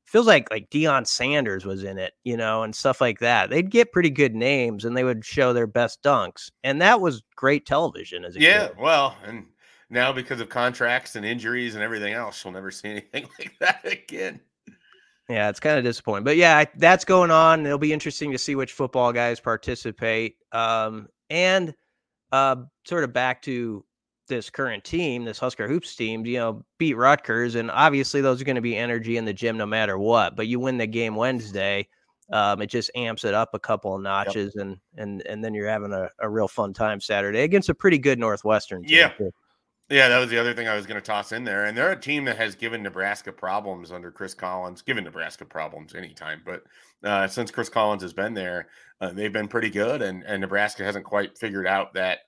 feels 0.08 0.28
like 0.28 0.50
like 0.50 0.70
Deion 0.70 1.06
Sanders 1.06 1.66
was 1.66 1.84
in 1.84 1.98
it, 1.98 2.14
you 2.24 2.38
know, 2.38 2.64
and 2.64 2.76
stuff 2.76 3.02
like 3.02 3.20
that. 3.20 3.50
They'd 3.50 3.70
get 3.70 3.92
pretty 3.92 4.10
good 4.10 4.34
names 4.34 4.86
and 4.86 4.96
they 4.96 5.04
would 5.04 5.24
show 5.24 5.54
their 5.54 5.68
best 5.68 6.02
dunks, 6.02 6.50
and 6.64 6.82
that 6.82 7.02
was 7.02 7.22
great 7.36 7.66
television 7.66 8.26
as 8.26 8.36
a 8.36 8.42
yeah. 8.42 8.68
Kid. 8.68 8.78
Well, 8.80 9.16
and 9.26 9.46
now 9.90 10.12
because 10.12 10.42
of 10.42 10.50
contracts 10.50 11.16
and 11.16 11.26
injuries 11.26 11.76
and 11.76 11.84
everything 11.84 12.14
else, 12.14 12.44
you'll 12.44 12.54
never 12.54 12.72
see 12.72 12.90
anything 13.14 13.28
like 13.38 13.54
that 13.60 13.86
again. 13.86 14.40
Yeah, 15.30 15.50
it's 15.50 15.60
kind 15.60 15.78
of 15.78 15.84
disappointing, 15.84 16.24
but 16.24 16.38
yeah, 16.38 16.64
that's 16.78 17.04
going 17.04 17.32
on. 17.32 17.66
It'll 17.66 17.78
be 17.78 17.92
interesting 17.92 18.32
to 18.32 18.38
see 18.38 18.56
which 18.56 18.72
football 18.72 19.12
guys 19.12 19.42
participate. 19.42 20.38
Um, 20.54 21.10
and 21.30 21.74
uh, 22.32 22.56
sort 22.86 23.04
of 23.04 23.12
back 23.12 23.42
to 23.42 23.84
this 24.28 24.50
current 24.50 24.84
team, 24.84 25.26
this 25.26 25.40
Husker 25.40 25.68
Hoops 25.68 25.96
team, 25.96 26.26
you 26.26 26.38
know, 26.38 26.66
beat 26.78 26.96
Rutgers. 26.96 27.56
And 27.56 27.72
obviously, 27.72 28.22
those 28.22 28.42
are 28.42 28.46
going 28.46 28.56
to 28.56 28.62
be 28.62 28.76
energy 28.76 29.18
in 29.18 29.26
the 29.26 29.34
gym 29.34 29.58
no 29.58 29.66
matter 29.66 29.98
what. 29.98 30.36
But 30.36 30.48
you 30.48 30.60
win 30.60 30.78
the 30.78 30.88
game 30.88 31.16
Wednesday, 31.16 31.88
um, 32.32 32.62
it 32.62 32.68
just 32.68 32.92
amps 32.96 33.24
it 33.24 33.34
up 33.34 33.50
a 33.54 33.60
couple 33.60 33.96
of 33.96 34.02
notches, 34.02 34.54
yep. 34.56 34.66
and 34.66 34.78
and 34.98 35.26
and 35.28 35.44
then 35.44 35.54
you're 35.54 35.70
having 35.70 35.94
a, 35.94 36.10
a 36.20 36.30
real 36.30 36.48
fun 36.48 36.74
time 36.74 37.00
Saturday 37.00 37.44
against 37.44 37.70
a 37.70 37.74
pretty 37.74 37.98
good 37.98 38.20
Northwestern 38.20 38.84
team. 38.84 38.98
Yeah. 38.98 39.28
Yeah, 39.90 40.10
that 40.10 40.20
was 40.20 40.30
the 40.30 40.38
other 40.38 40.54
thing 40.54 40.68
I 40.68 40.76
was 40.76 40.86
going 40.86 41.00
to 41.00 41.06
toss 41.06 41.32
in 41.32 41.46
there. 41.46 41.64
And 41.64 41.78
they're 41.78 41.94
a 41.94 42.00
team 42.00 42.26
that 42.26 42.36
has 42.36 42.56
given 42.56 42.84
Nebraska 42.84 43.32
problems 43.32 43.90
under 43.90 44.12
Chris 44.12 44.34
Collins, 44.34 44.82
given 44.82 45.06
Nebraska 45.06 45.46
problems 45.46 45.96
anytime. 45.96 46.42
But 46.46 46.64
uh, 47.06 47.28
since 47.28 47.52
Chris 47.52 47.70
Collins 47.70 48.02
has 48.02 48.12
been 48.12 48.34
there, 48.34 48.68
uh, 49.00 49.14
they've 49.14 49.32
been 49.32 49.48
pretty 49.48 49.70
good. 49.70 50.02
And, 50.02 50.24
and 50.24 50.42
Nebraska 50.42 50.84
hasn't 50.84 51.06
quite 51.06 51.38
figured 51.38 51.68
out 51.68 51.94
that 51.94 52.20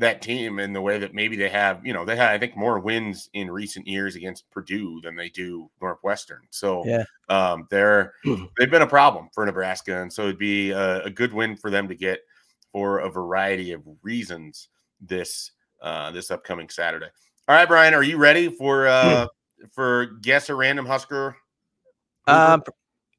that 0.00 0.22
team 0.22 0.58
in 0.58 0.72
the 0.72 0.80
way 0.80 0.98
that 0.98 1.14
maybe 1.14 1.36
they 1.36 1.48
have, 1.48 1.84
you 1.84 1.92
know, 1.92 2.04
they 2.04 2.16
had 2.16 2.30
I 2.30 2.38
think 2.38 2.56
more 2.56 2.80
wins 2.80 3.28
in 3.34 3.50
recent 3.50 3.86
years 3.86 4.16
against 4.16 4.50
Purdue 4.50 5.00
than 5.02 5.14
they 5.14 5.28
do 5.28 5.70
Northwestern. 5.80 6.40
So 6.50 6.84
yeah, 6.84 7.04
um, 7.28 7.68
they're 7.70 8.14
they've 8.58 8.70
been 8.70 8.82
a 8.82 8.86
problem 8.86 9.28
for 9.32 9.44
Nebraska, 9.46 10.02
and 10.02 10.12
so 10.12 10.22
it'd 10.22 10.38
be 10.38 10.70
a, 10.70 11.04
a, 11.04 11.10
good 11.10 11.32
win 11.32 11.56
for 11.56 11.70
them 11.70 11.86
to 11.88 11.94
get 11.94 12.20
for 12.72 13.00
a 13.00 13.10
variety 13.10 13.72
of 13.72 13.82
reasons 14.02 14.68
this 15.00 15.52
uh, 15.82 16.10
this 16.10 16.30
upcoming 16.30 16.68
Saturday. 16.68 17.08
All 17.46 17.54
right, 17.54 17.68
Brian, 17.68 17.94
are 17.94 18.02
you 18.02 18.16
ready 18.16 18.48
for 18.48 18.88
uh, 18.88 19.26
for 19.70 20.06
guess 20.22 20.48
a 20.48 20.54
random 20.54 20.86
Husker? 20.86 21.36
Um, 22.26 22.62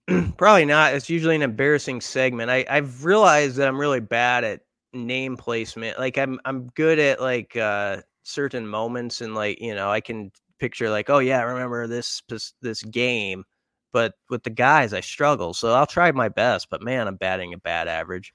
probably 0.37 0.65
not. 0.65 0.95
It's 0.95 1.09
usually 1.09 1.35
an 1.35 1.41
embarrassing 1.41 2.01
segment. 2.01 2.49
I, 2.49 2.65
I've 2.69 3.05
realized 3.05 3.57
that 3.57 3.67
I'm 3.67 3.79
really 3.79 3.99
bad 3.99 4.43
at 4.43 4.61
name 4.93 5.37
placement. 5.37 5.99
Like 5.99 6.17
I'm 6.17 6.39
I'm 6.45 6.67
good 6.69 6.99
at 6.99 7.21
like 7.21 7.55
uh 7.55 8.01
certain 8.23 8.67
moments 8.67 9.21
and 9.21 9.35
like, 9.35 9.59
you 9.61 9.75
know, 9.75 9.89
I 9.89 10.01
can 10.01 10.31
picture 10.59 10.89
like, 10.89 11.09
oh 11.09 11.19
yeah, 11.19 11.39
I 11.39 11.43
remember 11.43 11.87
this 11.87 12.21
this 12.61 12.83
game, 12.83 13.43
but 13.91 14.13
with 14.29 14.43
the 14.43 14.49
guys 14.49 14.93
I 14.93 15.01
struggle. 15.01 15.53
So 15.53 15.73
I'll 15.73 15.87
try 15.87 16.11
my 16.11 16.29
best, 16.29 16.69
but 16.69 16.81
man, 16.81 17.07
I'm 17.07 17.15
batting 17.15 17.53
a 17.53 17.57
bad 17.57 17.87
average. 17.87 18.33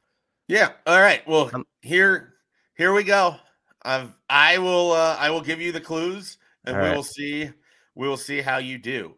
Yeah. 0.48 0.72
All 0.86 1.00
right. 1.00 1.26
Well, 1.26 1.50
um, 1.52 1.64
here 1.82 2.34
here 2.76 2.92
we 2.92 3.04
go. 3.04 3.36
I've 3.82 4.12
I 4.28 4.58
will 4.58 4.92
uh 4.92 5.16
I 5.18 5.30
will 5.30 5.42
give 5.42 5.60
you 5.60 5.72
the 5.72 5.80
clues 5.80 6.38
and 6.64 6.76
we 6.76 6.82
right. 6.82 6.96
will 6.96 7.02
see 7.02 7.50
we 7.94 8.08
will 8.08 8.16
see 8.16 8.40
how 8.40 8.58
you 8.58 8.78
do. 8.78 9.16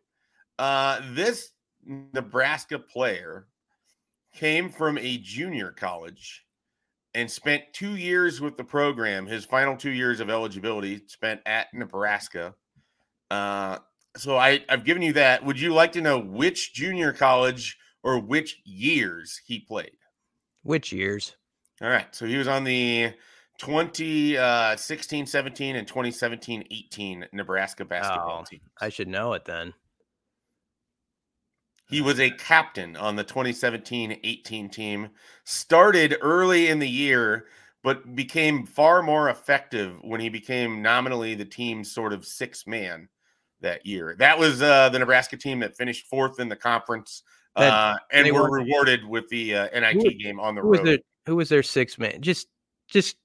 Uh 0.59 1.01
this 1.13 1.51
Nebraska 1.85 2.79
player 2.79 3.47
came 4.35 4.69
from 4.69 4.99
a 4.99 5.19
junior 5.19 5.73
college 5.73 6.45
and 7.15 7.31
spent 7.31 7.65
two 7.73 7.97
years 7.97 8.41
with 8.41 8.57
the 8.57 8.65
program. 8.65 9.27
His 9.27 9.45
final 9.45 9.77
two 9.77 9.91
years 9.91 10.21
of 10.21 10.31
eligibility 10.31 11.03
spent 11.07 11.41
at 11.47 11.69
Nebraska. 11.73 12.55
Uh, 13.31 13.79
so 14.17 14.37
I, 14.37 14.65
I've 14.69 14.85
given 14.85 15.03
you 15.03 15.13
that. 15.15 15.45
Would 15.45 15.61
you 15.61 15.73
like 15.73 15.93
to 15.93 16.01
know 16.01 16.19
which 16.19 16.75
junior 16.75 17.13
college 17.13 17.79
or 18.03 18.19
which 18.19 18.61
years 18.65 19.41
he 19.47 19.61
played? 19.61 19.97
Which 20.63 20.93
years? 20.93 21.37
All 21.81 21.89
right. 21.89 22.15
So 22.15 22.27
he 22.27 22.37
was 22.37 22.49
on 22.49 22.65
the 22.65 23.13
2016 23.59 25.23
uh, 25.23 25.27
17 25.27 25.77
and 25.77 25.87
2017 25.87 26.65
18 26.71 27.27
Nebraska 27.33 27.85
basketball 27.85 28.41
oh, 28.43 28.45
team. 28.45 28.61
I 28.81 28.89
should 28.89 29.09
know 29.09 29.33
it 29.33 29.45
then. 29.45 29.75
He 31.89 32.01
was 32.01 32.21
a 32.21 32.31
captain 32.31 32.97
on 32.97 33.17
the 33.17 33.25
2017 33.25 34.21
18 34.23 34.69
team, 34.69 35.09
started 35.45 36.17
early 36.21 36.69
in 36.69 36.79
the 36.79 36.89
year, 36.89 37.47
but 37.83 38.15
became 38.15 38.67
far 38.67 39.03
more 39.03 39.31
effective 39.31 39.97
when 40.03 40.21
he 40.21 40.29
became 40.29 40.83
nominally 40.83 41.35
the 41.35 41.45
team's 41.45 41.91
sort 41.91 42.13
of 42.13 42.27
six 42.27 42.67
man 42.67 43.09
that 43.61 43.87
year. 43.87 44.15
That 44.19 44.39
was 44.39 44.61
uh, 44.61 44.91
the 44.91 44.99
Nebraska 44.99 45.37
team 45.37 45.61
that 45.61 45.77
finished 45.77 46.07
fourth 46.07 46.41
in 46.41 46.49
the 46.49 46.57
conference 46.57 47.23
uh, 47.57 47.97
and 48.13 48.31
were, 48.33 48.43
were 48.43 48.51
rewarded 48.51 49.05
with 49.05 49.29
the 49.29 49.55
uh, 49.55 49.81
NIT 49.81 49.95
who, 49.95 50.11
game 50.15 50.39
on 50.39 50.55
the 50.55 50.61
who 50.61 50.69
road. 50.69 50.81
Was 50.81 50.83
their, 50.83 50.99
who 51.27 51.37
was 51.37 51.49
their 51.49 51.63
six 51.63 51.99
man? 51.99 52.21
Just, 52.21 52.49
just 52.89 53.17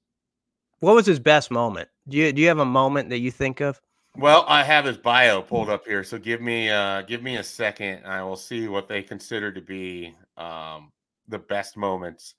what 0.80 0.95
was 0.95 1.06
his 1.06 1.19
best 1.19 1.52
moment? 1.52 1.89
Do 2.08 2.17
you 2.17 2.34
do 2.34 2.41
you 2.41 2.47
have 2.49 2.60
a 2.60 2.65
moment 2.65 3.10
that 3.10 3.19
you 3.19 3.32
think 3.32 3.62
of? 3.62 3.80
Well, 4.17 4.45
I 4.47 4.63
have 4.63 4.86
his 4.86 4.97
bio 4.97 5.41
pulled 5.41 5.69
up 5.69 5.86
here, 5.86 6.04
so 6.04 6.19
give 6.19 6.39
me 6.39 6.69
uh 6.69 7.02
give 7.02 7.23
me 7.23 7.38
a 7.38 7.43
second. 7.43 8.06
I 8.06 8.21
will 8.23 8.36
see 8.36 8.67
what 8.67 8.88
they 8.88 9.02
consider 9.02 9.52
to 9.52 9.62
be 9.62 10.13
um 10.38 10.91
the 11.28 11.39
best 11.39 11.78
moments. 11.78 12.36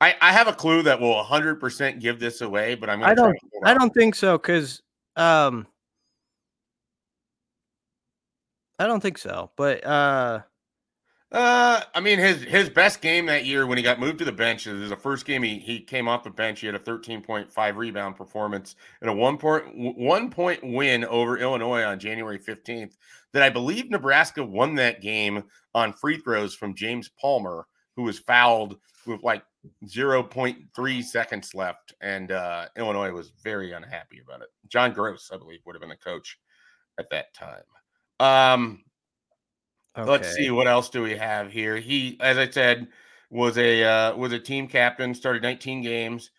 I 0.00 0.14
I 0.20 0.32
have 0.32 0.46
a 0.46 0.52
clue 0.52 0.82
that 0.82 1.00
will 1.00 1.22
100% 1.24 2.00
give 2.00 2.20
this 2.20 2.42
away, 2.42 2.76
but 2.76 2.88
I'm 2.88 3.02
I 3.02 3.14
don't 3.14 3.36
I 3.64 3.74
don't 3.74 3.92
think 3.92 4.14
so 4.14 4.38
cuz 4.38 4.82
um 5.16 5.66
I 8.78 8.86
don't 8.86 9.00
think 9.00 9.18
so. 9.18 9.50
But 9.56 9.84
uh 9.84 10.42
uh, 11.32 11.80
I 11.94 12.00
mean, 12.00 12.18
his 12.18 12.42
his 12.42 12.70
best 12.70 13.00
game 13.00 13.26
that 13.26 13.44
year 13.44 13.66
when 13.66 13.78
he 13.78 13.82
got 13.82 13.98
moved 13.98 14.18
to 14.20 14.24
the 14.24 14.32
bench 14.32 14.66
is 14.66 14.90
the 14.90 14.96
first 14.96 15.26
game 15.26 15.42
he, 15.42 15.58
he 15.58 15.80
came 15.80 16.06
off 16.06 16.22
the 16.22 16.30
bench. 16.30 16.60
He 16.60 16.66
had 16.66 16.76
a 16.76 16.80
13.5 16.80 17.76
rebound 17.76 18.16
performance 18.16 18.76
and 19.00 19.10
a 19.10 19.12
one 19.12 19.36
point 19.36 19.64
one 19.74 20.30
point 20.30 20.60
win 20.62 21.04
over 21.04 21.36
Illinois 21.36 21.82
on 21.82 21.98
January 21.98 22.38
15th. 22.38 22.96
That 23.32 23.42
I 23.42 23.50
believe 23.50 23.90
Nebraska 23.90 24.42
won 24.42 24.76
that 24.76 25.02
game 25.02 25.44
on 25.74 25.92
free 25.92 26.18
throws 26.18 26.54
from 26.54 26.74
James 26.74 27.10
Palmer, 27.20 27.66
who 27.96 28.04
was 28.04 28.20
fouled 28.20 28.78
with 29.04 29.22
like 29.22 29.42
0.3 29.84 31.04
seconds 31.04 31.54
left, 31.54 31.92
and 32.00 32.30
uh, 32.30 32.66
Illinois 32.76 33.10
was 33.10 33.32
very 33.42 33.72
unhappy 33.72 34.20
about 34.24 34.42
it. 34.42 34.48
John 34.68 34.94
Groce, 34.94 35.32
I 35.32 35.38
believe, 35.38 35.60
would 35.66 35.74
have 35.74 35.80
been 35.80 35.90
the 35.90 35.96
coach 35.96 36.38
at 36.98 37.10
that 37.10 37.34
time. 37.34 37.62
Um, 38.20 38.84
Okay. 39.96 40.10
Let's 40.10 40.34
see 40.34 40.50
what 40.50 40.66
else 40.66 40.90
do 40.90 41.02
we 41.02 41.16
have 41.16 41.50
here. 41.50 41.76
He, 41.76 42.18
as 42.20 42.36
I 42.36 42.48
said, 42.50 42.88
was 43.30 43.56
a 43.56 43.84
uh, 43.84 44.16
was 44.16 44.32
a 44.32 44.38
team 44.38 44.68
captain. 44.68 45.14
Started 45.14 45.42
19 45.42 45.82
games. 45.82 46.30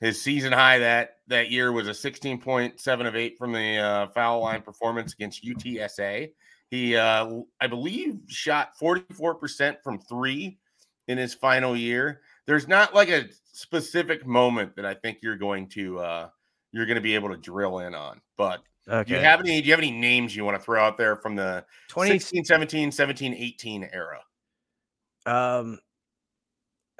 His 0.00 0.20
season 0.20 0.52
high 0.52 0.78
that 0.78 1.18
that 1.28 1.50
year 1.50 1.72
was 1.72 1.86
a 1.86 1.92
16.7 1.92 3.06
of 3.06 3.14
eight 3.14 3.38
from 3.38 3.52
the 3.52 3.78
uh, 3.78 4.08
foul 4.08 4.40
line 4.40 4.62
performance 4.64 5.12
against 5.12 5.44
UTSA. 5.44 6.32
He, 6.70 6.96
uh, 6.96 7.40
I 7.60 7.66
believe, 7.66 8.20
shot 8.28 8.70
44% 8.80 9.76
from 9.84 9.98
three 9.98 10.58
in 11.06 11.18
his 11.18 11.34
final 11.34 11.76
year. 11.76 12.22
There's 12.46 12.66
not 12.66 12.94
like 12.94 13.10
a 13.10 13.26
specific 13.52 14.26
moment 14.26 14.74
that 14.76 14.86
I 14.86 14.94
think 14.94 15.18
you're 15.22 15.36
going 15.36 15.68
to 15.70 15.98
uh, 15.98 16.28
you're 16.72 16.86
going 16.86 16.96
to 16.96 17.02
be 17.02 17.14
able 17.14 17.28
to 17.28 17.36
drill 17.36 17.80
in 17.80 17.94
on, 17.94 18.20
but 18.38 18.62
Okay. 18.88 19.08
Do 19.08 19.14
you 19.14 19.20
have 19.20 19.40
any 19.40 19.60
do 19.60 19.66
you 19.66 19.72
have 19.72 19.80
any 19.80 19.92
names 19.92 20.34
you 20.34 20.44
want 20.44 20.58
to 20.58 20.62
throw 20.62 20.82
out 20.82 20.98
there 20.98 21.16
from 21.16 21.36
the 21.36 21.64
2016, 21.88 22.44
17, 22.44 22.92
17, 22.92 23.34
18 23.34 23.88
era? 23.92 24.20
Um 25.24 25.78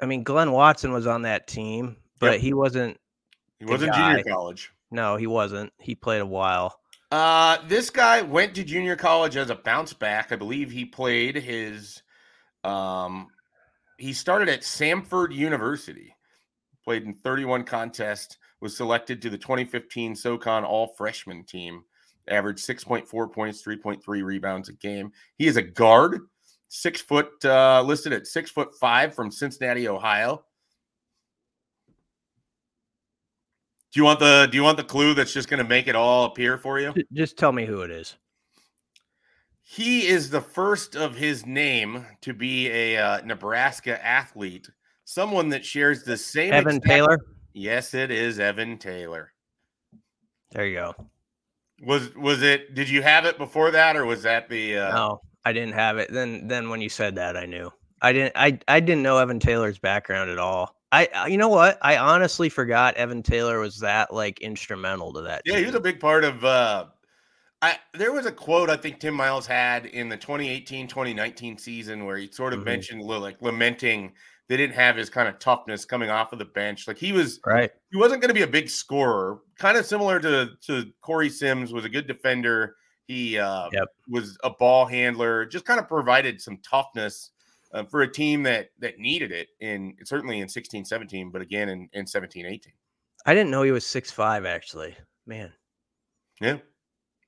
I 0.01 0.05
mean 0.05 0.23
Glynn 0.23 0.51
Watson 0.51 0.93
was 0.93 1.07
on 1.07 1.23
that 1.23 1.47
team, 1.47 1.97
but 2.19 2.33
yep. 2.33 2.41
he 2.41 2.53
wasn't 2.53 2.97
he 3.59 3.65
wasn't 3.65 3.93
junior 3.93 4.23
college. 4.23 4.71
No, 4.91 5.15
he 5.15 5.27
wasn't. 5.27 5.73
He 5.79 5.95
played 5.95 6.21
a 6.21 6.25
while. 6.25 6.79
Uh 7.11 7.57
this 7.67 7.89
guy 7.89 8.21
went 8.21 8.55
to 8.55 8.63
junior 8.63 8.95
college 8.95 9.35
as 9.35 9.49
a 9.49 9.55
bounce 9.55 9.93
back. 9.93 10.31
I 10.31 10.37
believe 10.37 10.71
he 10.71 10.85
played 10.85 11.35
his 11.35 12.01
um 12.63 13.27
he 13.97 14.13
started 14.13 14.47
at 14.47 14.61
Samford 14.61 15.35
University. 15.35 16.15
Played 16.85 17.03
in 17.03 17.13
31 17.13 17.63
contests 17.65 18.37
was 18.63 18.75
selected 18.77 19.21
to 19.21 19.29
the 19.29 19.37
2015 19.37 20.15
SoCon 20.15 20.63
All 20.63 20.87
Freshman 20.87 21.43
team. 21.43 21.83
Averaged 22.29 22.65
6.4 22.65 23.31
points, 23.33 23.61
3.3 23.61 24.23
rebounds 24.23 24.69
a 24.69 24.73
game. 24.73 25.11
He 25.35 25.47
is 25.47 25.57
a 25.57 25.61
guard, 25.61 26.21
six 26.69 27.01
foot, 27.01 27.27
uh, 27.43 27.83
listed 27.85 28.13
at 28.13 28.25
six 28.25 28.49
foot 28.49 28.69
five 28.79 29.13
from 29.13 29.29
Cincinnati, 29.29 29.89
Ohio. 29.89 30.45
Do 33.91 33.99
you 33.99 34.05
want 34.05 34.19
the 34.19 34.47
Do 34.49 34.57
you 34.57 34.63
want 34.63 34.77
the 34.77 34.85
clue 34.85 35.13
that's 35.13 35.33
just 35.33 35.49
going 35.49 35.61
to 35.61 35.67
make 35.67 35.87
it 35.87 35.95
all 35.95 36.25
appear 36.25 36.57
for 36.57 36.79
you? 36.79 36.93
Just 37.11 37.37
tell 37.37 37.51
me 37.51 37.65
who 37.65 37.81
it 37.81 37.91
is. 37.91 38.15
He 39.61 40.07
is 40.07 40.29
the 40.29 40.41
first 40.41 40.95
of 40.95 41.15
his 41.15 41.45
name 41.45 42.05
to 42.21 42.33
be 42.33 42.69
a 42.69 42.97
uh, 42.97 43.21
Nebraska 43.25 44.03
athlete, 44.03 44.69
someone 45.03 45.49
that 45.49 45.65
shares 45.65 46.03
the 46.03 46.15
same. 46.15 46.53
Evan 46.53 46.79
Taylor. 46.79 47.19
Yes, 47.53 47.93
it 47.93 48.11
is 48.11 48.39
Evan 48.39 48.77
Taylor. 48.77 49.31
There 50.51 50.65
you 50.65 50.75
go. 50.75 50.95
Was 51.81 52.13
was 52.15 52.41
it? 52.41 52.75
Did 52.75 52.89
you 52.89 53.01
have 53.01 53.25
it 53.25 53.37
before 53.37 53.71
that, 53.71 53.95
or 53.95 54.05
was 54.05 54.23
that 54.23 54.49
the? 54.49 54.77
Uh... 54.77 54.91
No, 54.91 55.21
I 55.45 55.53
didn't 55.53 55.73
have 55.73 55.97
it. 55.97 56.11
Then 56.11 56.47
then 56.47 56.69
when 56.69 56.81
you 56.81 56.89
said 56.89 57.15
that, 57.15 57.35
I 57.37 57.45
knew. 57.45 57.71
I 58.01 58.13
didn't. 58.13 58.33
I 58.35 58.59
I 58.67 58.79
didn't 58.79 59.03
know 59.03 59.17
Evan 59.17 59.39
Taylor's 59.39 59.79
background 59.79 60.29
at 60.29 60.39
all. 60.39 60.75
I 60.91 61.27
you 61.27 61.37
know 61.37 61.49
what? 61.49 61.79
I 61.81 61.97
honestly 61.97 62.49
forgot 62.49 62.95
Evan 62.95 63.23
Taylor 63.23 63.59
was 63.59 63.79
that 63.79 64.13
like 64.13 64.39
instrumental 64.41 65.11
to 65.13 65.21
that. 65.21 65.41
Yeah, 65.45 65.53
team. 65.53 65.61
he 65.61 65.65
was 65.65 65.75
a 65.75 65.79
big 65.79 65.99
part 65.99 66.23
of. 66.23 66.43
uh 66.45 66.85
I 67.63 67.79
there 67.93 68.11
was 68.11 68.25
a 68.25 68.31
quote 68.31 68.69
I 68.69 68.75
think 68.75 68.99
Tim 68.99 69.13
Miles 69.13 69.47
had 69.47 69.85
in 69.85 70.09
the 70.09 70.17
2018-2019 70.17 71.59
season 71.59 72.05
where 72.05 72.17
he 72.17 72.29
sort 72.29 72.53
of 72.53 72.59
mm-hmm. 72.59 72.65
mentioned 72.65 73.01
like 73.01 73.41
lamenting 73.41 74.11
they 74.49 74.57
didn't 74.57 74.75
have 74.75 74.95
his 74.95 75.09
kind 75.09 75.27
of 75.27 75.39
toughness 75.39 75.85
coming 75.85 76.09
off 76.09 76.33
of 76.33 76.39
the 76.39 76.45
bench. 76.45 76.87
Like 76.87 76.97
he 76.97 77.11
was 77.11 77.39
right. 77.45 77.71
He 77.91 77.97
wasn't 77.97 78.21
going 78.21 78.29
to 78.29 78.35
be 78.35 78.43
a 78.43 78.47
big 78.47 78.69
scorer. 78.69 79.39
Kind 79.57 79.77
of 79.77 79.85
similar 79.85 80.19
to 80.19 80.51
to 80.67 80.85
Corey 81.01 81.29
Sims 81.29 81.73
was 81.73 81.85
a 81.85 81.89
good 81.89 82.07
defender. 82.07 82.75
He 83.05 83.37
uh, 83.37 83.69
yep. 83.73 83.87
was 84.09 84.37
a 84.43 84.49
ball 84.49 84.85
handler. 84.85 85.45
Just 85.45 85.65
kind 85.65 85.79
of 85.79 85.87
provided 85.87 86.41
some 86.41 86.57
toughness 86.57 87.31
uh, 87.73 87.83
for 87.83 88.01
a 88.01 88.11
team 88.11 88.43
that 88.43 88.69
that 88.79 88.99
needed 88.99 89.31
it 89.31 89.49
in 89.59 89.95
certainly 90.03 90.39
in 90.39 90.47
16 90.47 90.85
17 90.85 91.31
but 91.31 91.41
again 91.41 91.69
in 91.69 91.89
in 91.93 92.05
17 92.05 92.45
18 92.45 92.73
i 93.25 93.33
didn't 93.33 93.51
know 93.51 93.63
he 93.63 93.71
was 93.71 93.85
six 93.85 94.11
five 94.11 94.45
actually 94.45 94.95
man 95.25 95.51
yeah 96.39 96.57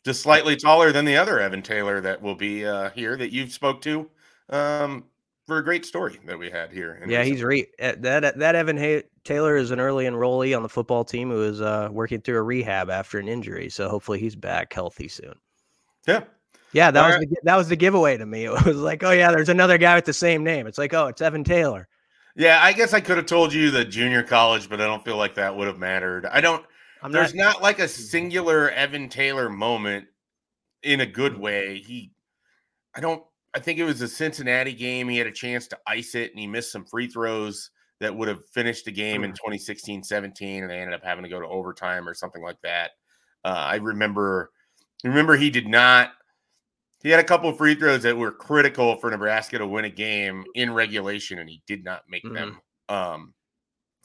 just 0.04 0.22
slightly 0.22 0.56
taller 0.56 0.92
than 0.92 1.06
the 1.06 1.18
other 1.18 1.40
evan 1.40 1.62
taylor 1.62 2.00
that 2.00 2.22
will 2.22 2.36
be 2.36 2.66
uh 2.66 2.90
here 2.92 3.18
that 3.18 3.32
you've 3.32 3.52
spoke 3.52 3.82
to 3.82 4.10
um 4.50 5.06
for 5.46 5.58
a 5.58 5.64
great 5.64 5.86
story 5.86 6.20
that 6.26 6.38
we 6.38 6.50
had 6.50 6.72
here. 6.72 7.04
Yeah, 7.08 7.24
he's 7.24 7.44
re- 7.44 7.68
eh, 7.80 7.96
that 8.00 8.38
that 8.40 8.56
Evan 8.56 8.78
Hay- 8.78 9.04
Taylor 9.24 9.56
is 9.58 9.72
an 9.72 9.80
early 9.80 10.06
enrollee 10.06 10.56
on 10.56 10.64
the 10.64 10.70
football 10.70 11.04
team 11.04 11.30
who 11.30 11.44
is 11.44 11.62
uh, 11.62 11.90
working 11.92 12.22
through 12.22 12.38
a 12.38 12.44
rehab 12.44 12.90
after 12.90 13.20
an 13.20 13.28
injury. 13.28 13.70
So 13.70 13.90
hopefully 13.90 14.20
he's 14.20 14.36
back 14.36 14.74
healthy 14.74 15.08
soon. 15.08 15.36
Yeah. 16.08 16.24
Yeah, 16.74 16.92
that 16.92 17.00
All 17.00 17.10
was 17.10 17.18
right. 17.18 17.30
the, 17.30 17.38
that 17.44 17.56
was 17.56 17.70
the 17.70 17.76
giveaway 17.76 18.18
to 18.18 18.26
me. 18.26 18.46
It 18.50 18.66
was 18.66 18.78
like, 18.78 19.04
oh 19.04 19.12
yeah, 19.12 19.32
there's 19.32 19.50
another 19.50 19.78
guy 19.78 19.96
with 19.96 20.06
the 20.06 20.14
same 20.14 20.44
name. 20.44 20.68
It's 20.68 20.78
like, 20.78 20.94
oh, 20.94 21.08
it's 21.08 21.22
Evan 21.22 21.44
Taylor. 21.44 21.88
Yeah, 22.36 22.60
I 22.62 22.74
guess 22.74 22.94
I 22.94 23.00
could 23.00 23.16
have 23.16 23.28
told 23.28 23.54
you 23.54 23.72
the 23.72 23.86
junior 23.86 24.22
college, 24.22 24.70
but 24.70 24.82
I 24.82 24.86
don't 24.86 25.06
feel 25.06 25.16
like 25.16 25.36
that 25.36 25.56
would 25.56 25.68
have 25.68 25.80
mattered. 25.80 26.26
I 26.26 26.42
don't. 26.42 26.66
I'm 27.02 27.12
there's 27.12 27.34
not, 27.34 27.54
not 27.56 27.62
like 27.62 27.80
a 27.80 27.88
singular 27.88 28.70
Evan 28.72 29.08
Taylor 29.10 29.50
moment 29.50 30.08
in 30.84 31.00
a 31.00 31.06
good 31.06 31.38
way. 31.38 31.78
He, 31.86 32.12
I 32.94 33.00
don't 33.00 33.24
I 33.56 33.60
think 33.60 33.80
it 33.80 33.86
was 33.86 34.02
a 34.02 34.08
Cincinnati 34.08 34.74
game. 34.74 35.08
He 35.08 35.18
had 35.18 35.28
a 35.28 35.32
chance 35.32 35.68
to 35.68 35.80
ice 35.88 36.14
it 36.14 36.32
and 36.32 36.40
he 36.40 36.46
missed 36.46 36.74
some 36.74 36.86
free 36.86 37.08
throws 37.08 37.72
that 38.02 38.14
would 38.14 38.28
have 38.28 38.46
finished 38.50 38.84
the 38.84 38.92
game 38.92 39.24
in 39.24 39.32
2016 39.32 40.04
17 40.04 40.64
and 40.64 40.70
they 40.70 40.80
ended 40.80 40.94
up 40.94 41.04
having 41.04 41.24
to 41.24 41.30
go 41.30 41.40
to 41.40 41.48
overtime 41.48 42.08
or 42.08 42.14
something 42.14 42.44
like 42.44 42.58
that. 42.64 42.92
Uh, 43.46 43.56
I 43.56 43.76
remember 43.76 44.52
remember 45.04 45.38
he 45.38 45.50
did 45.50 45.68
not 45.68 46.12
he 47.02 47.10
had 47.10 47.20
a 47.20 47.24
couple 47.24 47.50
of 47.50 47.58
free 47.58 47.76
throws 47.76 48.04
that 48.04 48.18
were 48.18 48.32
critical 48.32 48.98
for 48.98 49.10
Nebraska 49.10 49.58
to 49.60 49.68
win 49.68 49.86
a 49.86 49.90
game 49.90 50.44
in 50.56 50.74
regulation 50.74 51.40
and 51.40 51.50
he 51.50 51.62
did 51.66 51.86
not 51.86 52.04
make 52.10 52.24
mm-hmm. 52.24 52.36
them. 52.36 52.60
Um 52.90 53.34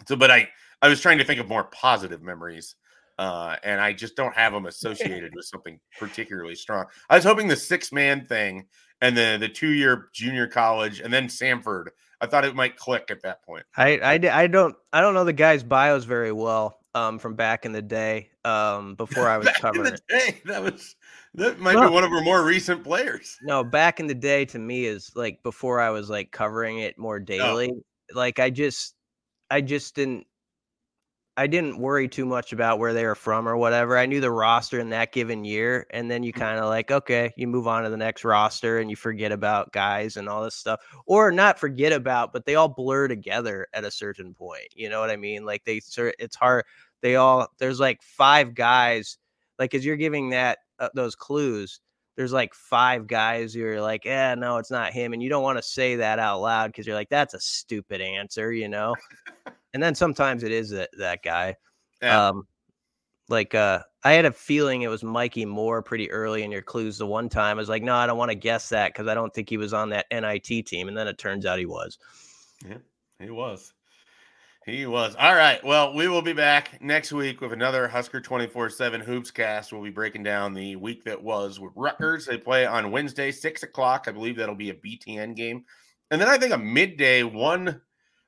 so 0.06 0.14
but 0.14 0.30
I 0.30 0.48
I 0.80 0.88
was 0.88 1.00
trying 1.00 1.18
to 1.18 1.24
think 1.24 1.40
of 1.40 1.48
more 1.48 1.64
positive 1.64 2.22
memories. 2.22 2.76
Uh, 3.18 3.56
and 3.64 3.82
I 3.82 3.92
just 3.92 4.16
don't 4.16 4.34
have 4.34 4.54
them 4.54 4.64
associated 4.66 5.34
with 5.34 5.44
something 5.44 5.78
particularly 5.98 6.54
strong. 6.54 6.86
I 7.10 7.16
was 7.16 7.24
hoping 7.24 7.48
the 7.48 7.56
six 7.56 7.92
man 7.92 8.26
thing 8.26 8.66
and 9.00 9.16
then 9.16 9.40
the 9.40 9.48
two 9.48 9.70
year 9.70 10.08
junior 10.12 10.46
college, 10.46 11.00
and 11.00 11.12
then 11.12 11.28
Samford. 11.28 11.88
I 12.22 12.26
thought 12.26 12.44
it 12.44 12.54
might 12.54 12.76
click 12.76 13.10
at 13.10 13.22
that 13.22 13.42
point. 13.42 13.64
I, 13.78 13.96
I, 13.96 14.42
I 14.42 14.46
don't 14.46 14.76
I 14.92 15.00
don't 15.00 15.14
know 15.14 15.24
the 15.24 15.32
guy's 15.32 15.62
bios 15.62 16.04
very 16.04 16.32
well 16.32 16.80
um, 16.94 17.18
from 17.18 17.34
back 17.34 17.64
in 17.64 17.72
the 17.72 17.82
day 17.82 18.30
um, 18.44 18.94
before 18.94 19.28
I 19.28 19.38
was 19.38 19.48
covering 19.48 19.94
it. 19.94 20.02
Day, 20.08 20.40
that 20.44 20.62
was 20.62 20.96
that 21.34 21.58
might 21.60 21.80
be 21.80 21.92
one 21.92 22.04
of 22.04 22.12
our 22.12 22.22
more 22.22 22.44
recent 22.44 22.84
players. 22.84 23.38
No, 23.42 23.62
back 23.62 24.00
in 24.00 24.06
the 24.06 24.14
day 24.14 24.44
to 24.46 24.58
me 24.58 24.84
is 24.84 25.12
like 25.14 25.42
before 25.42 25.80
I 25.80 25.90
was 25.90 26.10
like 26.10 26.30
covering 26.30 26.78
it 26.80 26.98
more 26.98 27.18
daily. 27.18 27.72
Oh. 27.72 27.82
Like 28.14 28.38
I 28.38 28.50
just 28.50 28.94
I 29.50 29.60
just 29.60 29.94
didn't 29.94 30.26
I 31.40 31.46
didn't 31.46 31.78
worry 31.78 32.06
too 32.06 32.26
much 32.26 32.52
about 32.52 32.78
where 32.78 32.92
they 32.92 33.06
were 33.06 33.14
from 33.14 33.48
or 33.48 33.56
whatever. 33.56 33.96
I 33.96 34.04
knew 34.04 34.20
the 34.20 34.30
roster 34.30 34.78
in 34.78 34.90
that 34.90 35.10
given 35.10 35.42
year, 35.42 35.86
and 35.88 36.10
then 36.10 36.22
you 36.22 36.34
Mm-hmm. 36.36 36.42
kind 36.42 36.58
of 36.58 36.66
like, 36.66 36.90
okay, 36.90 37.32
you 37.34 37.46
move 37.46 37.66
on 37.66 37.82
to 37.82 37.88
the 37.88 37.96
next 37.96 38.24
roster, 38.26 38.78
and 38.78 38.90
you 38.90 38.96
forget 38.96 39.32
about 39.32 39.72
guys 39.72 40.18
and 40.18 40.28
all 40.28 40.44
this 40.44 40.54
stuff, 40.54 40.80
or 41.06 41.32
not 41.32 41.58
forget 41.58 41.92
about, 41.92 42.34
but 42.34 42.44
they 42.44 42.56
all 42.56 42.68
blur 42.68 43.08
together 43.08 43.66
at 43.72 43.84
a 43.84 43.90
certain 43.90 44.34
point. 44.34 44.68
You 44.74 44.90
know 44.90 45.00
what 45.00 45.08
I 45.08 45.16
mean? 45.16 45.46
Like 45.46 45.64
they, 45.64 45.80
it's 45.96 46.36
hard. 46.36 46.66
They 47.00 47.16
all 47.16 47.48
there's 47.56 47.80
like 47.80 48.02
five 48.02 48.54
guys, 48.54 49.16
like 49.58 49.72
as 49.72 49.82
you're 49.82 49.96
giving 49.96 50.28
that 50.30 50.58
uh, 50.78 50.90
those 50.94 51.14
clues. 51.16 51.80
There's 52.16 52.34
like 52.34 52.52
five 52.52 53.06
guys 53.06 53.54
who 53.54 53.64
are 53.64 53.80
like, 53.80 54.04
yeah, 54.04 54.34
no, 54.34 54.58
it's 54.58 54.70
not 54.70 54.92
him, 54.92 55.14
and 55.14 55.22
you 55.22 55.30
don't 55.30 55.42
want 55.42 55.56
to 55.56 55.62
say 55.62 55.96
that 55.96 56.18
out 56.18 56.42
loud 56.42 56.66
because 56.66 56.86
you're 56.86 56.96
like, 56.96 57.08
that's 57.08 57.32
a 57.32 57.40
stupid 57.40 58.02
answer, 58.02 58.52
you 58.52 58.68
know. 58.68 58.94
And 59.74 59.82
then 59.82 59.94
sometimes 59.94 60.42
it 60.42 60.52
is 60.52 60.70
that 60.70 60.90
that 60.98 61.22
guy. 61.22 61.56
Yeah. 62.02 62.28
Um, 62.28 62.46
like 63.28 63.54
uh, 63.54 63.80
I 64.02 64.12
had 64.12 64.24
a 64.24 64.32
feeling 64.32 64.82
it 64.82 64.88
was 64.88 65.04
Mikey 65.04 65.44
Moore 65.44 65.82
pretty 65.82 66.10
early 66.10 66.42
in 66.42 66.50
your 66.50 66.62
clues. 66.62 66.98
The 66.98 67.06
one 67.06 67.28
time 67.28 67.56
I 67.56 67.60
was 67.60 67.68
like, 67.68 67.82
no, 67.82 67.94
I 67.94 68.06
don't 68.06 68.18
want 68.18 68.30
to 68.30 68.36
guess 68.36 68.68
that 68.70 68.92
because 68.92 69.06
I 69.06 69.14
don't 69.14 69.32
think 69.32 69.48
he 69.48 69.56
was 69.56 69.72
on 69.72 69.90
that 69.90 70.06
NIT 70.10 70.66
team, 70.66 70.88
and 70.88 70.96
then 70.96 71.06
it 71.06 71.18
turns 71.18 71.46
out 71.46 71.58
he 71.58 71.66
was. 71.66 71.98
Yeah, 72.66 72.78
he 73.18 73.30
was. 73.30 73.72
He 74.66 74.84
was. 74.84 75.16
All 75.16 75.34
right. 75.34 75.62
Well, 75.64 75.94
we 75.94 76.06
will 76.06 76.20
be 76.20 76.34
back 76.34 76.82
next 76.82 77.12
week 77.12 77.40
with 77.40 77.52
another 77.52 77.88
Husker 77.88 78.20
24 78.20 78.68
7 78.68 79.00
Hoops 79.00 79.30
cast. 79.30 79.72
We'll 79.72 79.82
be 79.82 79.90
breaking 79.90 80.22
down 80.22 80.52
the 80.52 80.76
week 80.76 81.02
that 81.04 81.20
was 81.20 81.58
with 81.58 81.72
Rutgers. 81.74 82.26
They 82.26 82.36
play 82.36 82.66
on 82.66 82.90
Wednesday, 82.90 83.30
6 83.30 83.62
o'clock. 83.62 84.04
I 84.06 84.12
believe 84.12 84.36
that'll 84.36 84.54
be 84.54 84.70
a 84.70 84.74
BTN 84.74 85.34
game. 85.34 85.64
And 86.10 86.20
then 86.20 86.28
I 86.28 86.36
think 86.36 86.52
a 86.52 86.58
midday 86.58 87.22
one, 87.22 87.80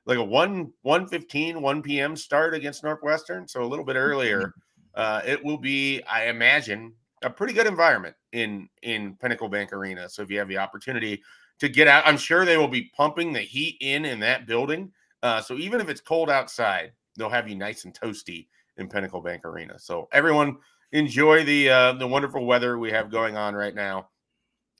like 0.05 0.17
a 0.17 0.23
1 0.23 0.71
1 0.81 1.07
15, 1.07 1.61
1 1.61 1.81
p.m. 1.81 2.15
start 2.15 2.53
against 2.53 2.83
Northwestern. 2.83 3.47
So 3.47 3.63
a 3.63 3.65
little 3.65 3.85
bit 3.85 3.95
earlier. 3.95 4.53
Uh, 4.95 5.21
it 5.25 5.43
will 5.43 5.57
be, 5.57 6.01
I 6.03 6.27
imagine, 6.27 6.93
a 7.23 7.29
pretty 7.29 7.53
good 7.53 7.67
environment 7.67 8.15
in 8.31 8.69
in 8.81 9.15
Pinnacle 9.15 9.49
Bank 9.49 9.73
Arena. 9.73 10.09
So 10.09 10.21
if 10.21 10.29
you 10.29 10.37
have 10.39 10.47
the 10.47 10.57
opportunity 10.57 11.21
to 11.59 11.69
get 11.69 11.87
out, 11.87 12.03
I'm 12.05 12.17
sure 12.17 12.45
they 12.45 12.57
will 12.57 12.67
be 12.67 12.91
pumping 12.95 13.33
the 13.33 13.41
heat 13.41 13.77
in 13.81 14.05
in 14.05 14.19
that 14.19 14.45
building. 14.45 14.91
Uh, 15.21 15.41
so 15.41 15.55
even 15.55 15.79
if 15.79 15.89
it's 15.89 16.01
cold 16.01 16.29
outside, 16.29 16.91
they'll 17.15 17.29
have 17.29 17.47
you 17.47 17.55
nice 17.55 17.85
and 17.85 17.93
toasty 17.93 18.47
in 18.77 18.89
Pinnacle 18.89 19.21
Bank 19.21 19.45
Arena. 19.45 19.79
So 19.79 20.09
everyone 20.11 20.57
enjoy 20.91 21.43
the 21.43 21.69
uh, 21.69 21.93
the 21.93 22.07
wonderful 22.07 22.45
weather 22.45 22.77
we 22.77 22.91
have 22.91 23.09
going 23.09 23.37
on 23.37 23.55
right 23.55 23.73
now 23.73 24.09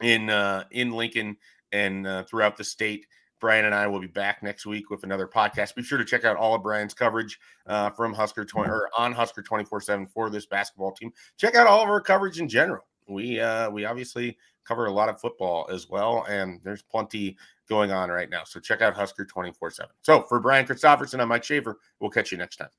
in 0.01 0.29
uh, 0.29 0.65
in 0.71 0.91
Lincoln 0.91 1.37
and 1.71 2.05
uh, 2.05 2.23
throughout 2.23 2.57
the 2.57 2.63
state. 2.63 3.05
Brian 3.43 3.65
and 3.65 3.75
I 3.75 3.87
will 3.87 3.99
be 3.99 4.07
back 4.07 4.41
next 4.41 4.65
week 4.65 4.89
with 4.89 5.03
another 5.03 5.27
podcast. 5.27 5.75
Be 5.75 5.83
sure 5.83 5.97
to 5.97 6.05
check 6.05 6.23
out 6.23 6.37
all 6.37 6.55
of 6.55 6.63
Brian's 6.63 6.93
coverage 6.93 7.41
uh, 7.67 7.89
from 7.89 8.13
Husker 8.13 8.45
20 8.45 8.69
or 8.69 8.89
on 8.97 9.11
Husker 9.11 9.41
24 9.41 9.81
7 9.81 10.07
for 10.07 10.29
this 10.29 10.45
basketball 10.45 10.93
team. 10.93 11.11
Check 11.35 11.53
out 11.53 11.67
all 11.67 11.83
of 11.83 11.89
our 11.89 11.99
coverage 11.99 12.39
in 12.39 12.47
general. 12.47 12.85
We 13.05 13.41
uh, 13.41 13.69
we 13.69 13.83
obviously 13.83 14.37
cover 14.63 14.85
a 14.85 14.91
lot 14.93 15.09
of 15.09 15.19
football 15.19 15.67
as 15.69 15.89
well, 15.89 16.25
and 16.29 16.61
there's 16.63 16.83
plenty 16.83 17.35
going 17.67 17.91
on 17.91 18.09
right 18.09 18.29
now. 18.29 18.45
So 18.45 18.61
check 18.61 18.81
out 18.81 18.93
Husker 18.93 19.25
24 19.25 19.71
7. 19.71 19.91
So 20.03 20.21
for 20.21 20.39
Brian 20.39 20.65
Christopherson, 20.65 21.19
I'm 21.19 21.27
Mike 21.27 21.43
Schaefer. 21.43 21.79
We'll 21.99 22.11
catch 22.11 22.31
you 22.31 22.37
next 22.37 22.55
time. 22.55 22.69